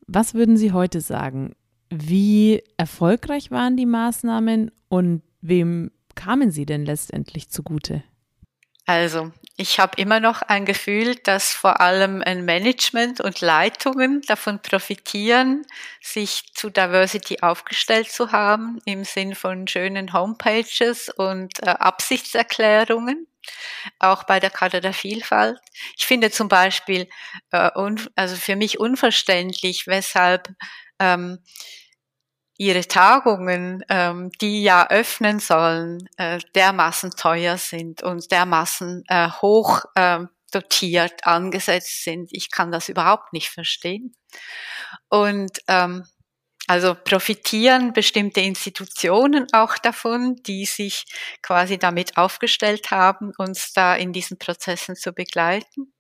[0.08, 1.56] Was würden Sie heute sagen?
[1.90, 8.04] Wie erfolgreich waren die Maßnahmen und wem kamen sie denn letztendlich zugute?
[8.86, 14.62] Also, ich habe immer noch ein Gefühl, dass vor allem ein Management und Leitungen davon
[14.62, 15.66] profitieren,
[16.02, 23.28] sich zu Diversity aufgestellt zu haben, im Sinn von schönen Homepages und äh, Absichtserklärungen
[24.00, 25.60] auch bei der Karte der Vielfalt.
[25.98, 27.08] Ich finde zum Beispiel,
[27.52, 27.70] äh,
[28.16, 30.50] also für mich unverständlich, weshalb
[31.00, 31.40] ähm,
[32.62, 39.82] ihre Tagungen, ähm, die ja öffnen sollen, äh, dermaßen teuer sind und dermaßen äh, hoch
[39.96, 40.20] äh,
[40.52, 42.30] dotiert angesetzt sind.
[42.32, 44.14] Ich kann das überhaupt nicht verstehen.
[45.10, 46.06] Und ähm,
[46.68, 51.06] also profitieren bestimmte Institutionen auch davon, die sich
[51.42, 55.92] quasi damit aufgestellt haben, uns da in diesen Prozessen zu begleiten.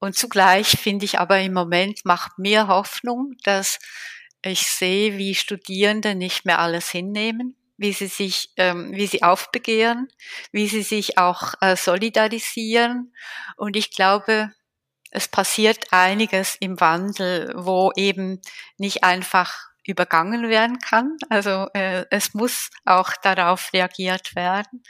[0.00, 3.78] Und zugleich finde ich aber im Moment macht mir Hoffnung, dass
[4.44, 10.08] ich sehe, wie Studierende nicht mehr alles hinnehmen, wie sie sich, ähm, wie sie aufbegehren,
[10.52, 13.12] wie sie sich auch äh, solidarisieren.
[13.56, 14.52] Und ich glaube,
[15.10, 18.40] es passiert einiges im Wandel, wo eben
[18.78, 21.16] nicht einfach übergangen werden kann.
[21.28, 24.82] Also äh, es muss auch darauf reagiert werden.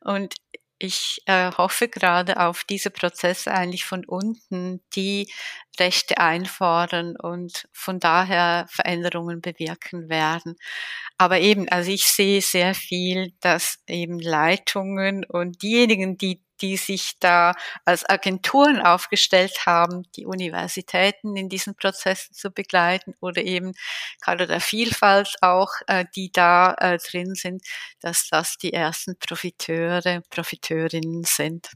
[0.00, 0.34] Und
[0.78, 5.30] ich äh, hoffe gerade auf diese Prozesse eigentlich von unten, die
[5.80, 10.56] Rechte einfordern und von daher Veränderungen bewirken werden.
[11.18, 17.14] Aber eben, also ich sehe sehr viel, dass eben Leitungen und diejenigen, die die sich
[17.20, 17.54] da
[17.84, 23.72] als Agenturen aufgestellt haben, die Universitäten in diesen Prozessen zu begleiten oder eben
[24.20, 27.62] gerade der Vielfalt auch, äh, die da äh, drin sind,
[28.00, 31.68] dass das die ersten Profiteure, Profiteurinnen sind.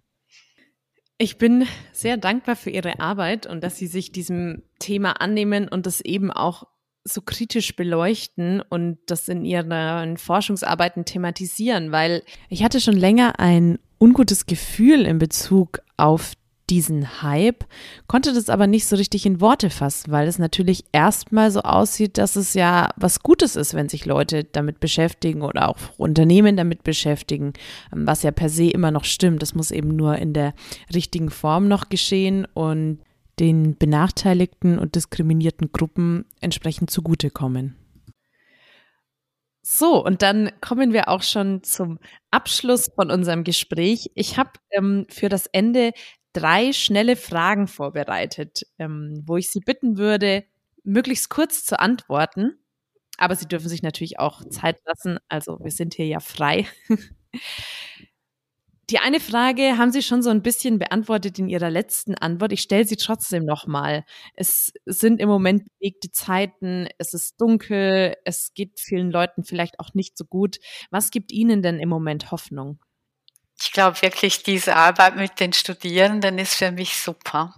[1.22, 5.84] Ich bin sehr dankbar für Ihre Arbeit und dass Sie sich diesem Thema annehmen und
[5.84, 6.64] das eben auch
[7.04, 13.78] so kritisch beleuchten und das in ihren Forschungsarbeiten thematisieren, weil ich hatte schon länger ein
[13.98, 16.32] ungutes Gefühl in Bezug auf
[16.70, 17.64] diesen Hype,
[18.06, 22.16] konnte das aber nicht so richtig in Worte fassen, weil es natürlich erstmal so aussieht,
[22.16, 26.84] dass es ja was Gutes ist, wenn sich Leute damit beschäftigen oder auch Unternehmen damit
[26.84, 27.54] beschäftigen,
[27.90, 29.42] was ja per se immer noch stimmt.
[29.42, 30.54] Das muss eben nur in der
[30.94, 33.00] richtigen Form noch geschehen und
[33.40, 37.76] den benachteiligten und diskriminierten Gruppen entsprechend zugutekommen.
[39.62, 41.98] So, und dann kommen wir auch schon zum
[42.30, 44.10] Abschluss von unserem Gespräch.
[44.14, 45.92] Ich habe ähm, für das Ende
[46.32, 50.44] drei schnelle Fragen vorbereitet, ähm, wo ich Sie bitten würde,
[50.82, 52.58] möglichst kurz zu antworten.
[53.18, 55.18] Aber Sie dürfen sich natürlich auch Zeit lassen.
[55.28, 56.66] Also wir sind hier ja frei.
[58.90, 62.50] Die eine Frage haben Sie schon so ein bisschen beantwortet in Ihrer letzten Antwort.
[62.50, 64.04] Ich stelle sie trotzdem nochmal.
[64.34, 69.94] Es sind im Moment bewegte Zeiten, es ist dunkel, es geht vielen Leuten vielleicht auch
[69.94, 70.58] nicht so gut.
[70.90, 72.80] Was gibt Ihnen denn im Moment Hoffnung?
[73.62, 77.54] Ich glaube wirklich, diese Arbeit mit den Studierenden ist für mich super,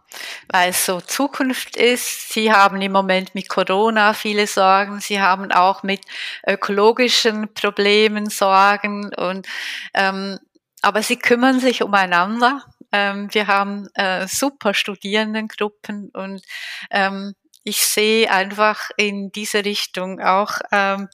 [0.49, 2.31] weil es so Zukunft ist.
[2.33, 6.01] Sie haben im Moment mit Corona viele Sorgen, sie haben auch mit
[6.47, 9.47] ökologischen Problemen Sorgen und
[9.95, 10.39] ähm,
[10.83, 12.65] aber sie kümmern sich umeinander.
[12.91, 16.43] Ähm, wir haben äh, super Studierendengruppen und
[16.91, 21.09] ähm, ich sehe einfach in diese Richtung auch ähm,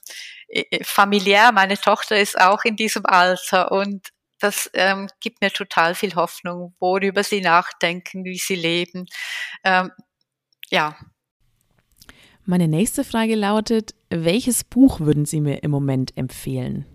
[0.83, 1.51] familiär.
[1.51, 4.09] Meine Tochter ist auch in diesem Alter und
[4.39, 9.05] das ähm, gibt mir total viel Hoffnung, worüber sie nachdenken, wie sie leben.
[9.63, 9.91] Ähm,
[10.69, 10.95] ja.
[12.45, 16.85] Meine nächste Frage lautet, welches Buch würden Sie mir im Moment empfehlen?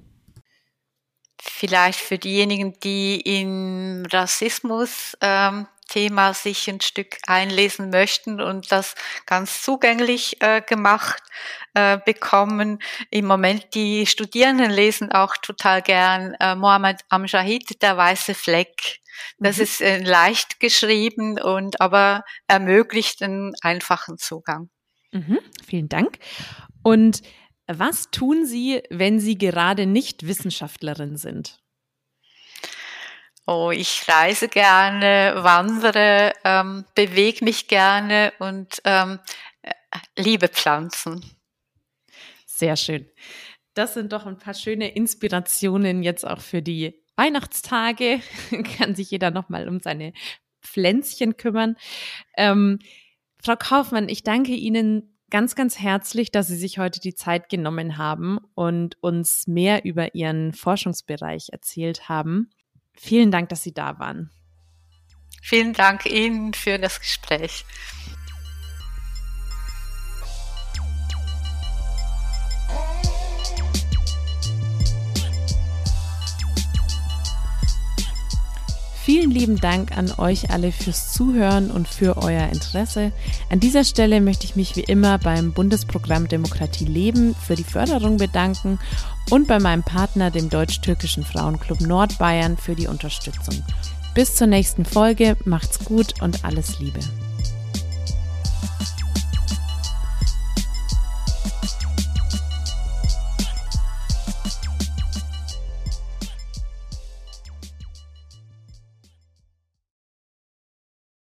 [1.54, 8.94] Vielleicht für diejenigen, die im Rassismus ähm, Thema sich ein Stück einlesen möchten und das
[9.26, 11.22] ganz zugänglich äh, gemacht
[11.74, 12.80] äh, bekommen.
[13.10, 19.00] Im Moment die Studierenden lesen auch total gern äh, Mohammed Amjahid, der weiße Fleck.
[19.38, 19.62] Das mhm.
[19.62, 24.70] ist äh, leicht geschrieben und aber ermöglicht einen einfachen Zugang.
[25.12, 26.18] Mhm, vielen Dank.
[26.82, 27.22] Und
[27.66, 31.60] was tun Sie, wenn Sie gerade nicht Wissenschaftlerin sind?
[33.46, 39.18] Oh, ich reise gerne, wandere, ähm, bewege mich gerne und ähm,
[39.62, 39.72] äh,
[40.16, 41.22] liebe Pflanzen.
[42.46, 43.06] Sehr schön.
[43.74, 48.20] Das sind doch ein paar schöne Inspirationen jetzt auch für die Weihnachtstage.
[48.78, 50.14] Kann sich jeder nochmal um seine
[50.62, 51.76] Pflänzchen kümmern.
[52.36, 52.78] Ähm,
[53.42, 57.98] Frau Kaufmann, ich danke Ihnen ganz, ganz herzlich, dass Sie sich heute die Zeit genommen
[57.98, 62.50] haben und uns mehr über Ihren Forschungsbereich erzählt haben.
[62.94, 64.30] Vielen Dank, dass Sie da waren.
[65.42, 67.64] Vielen Dank Ihnen für das Gespräch.
[79.14, 83.12] Vielen lieben Dank an euch alle fürs Zuhören und für euer Interesse.
[83.48, 88.16] An dieser Stelle möchte ich mich wie immer beim Bundesprogramm Demokratie Leben für die Förderung
[88.16, 88.80] bedanken
[89.30, 93.62] und bei meinem Partner, dem Deutsch-Türkischen Frauenclub Nordbayern, für die Unterstützung.
[94.16, 96.98] Bis zur nächsten Folge, macht's gut und alles Liebe.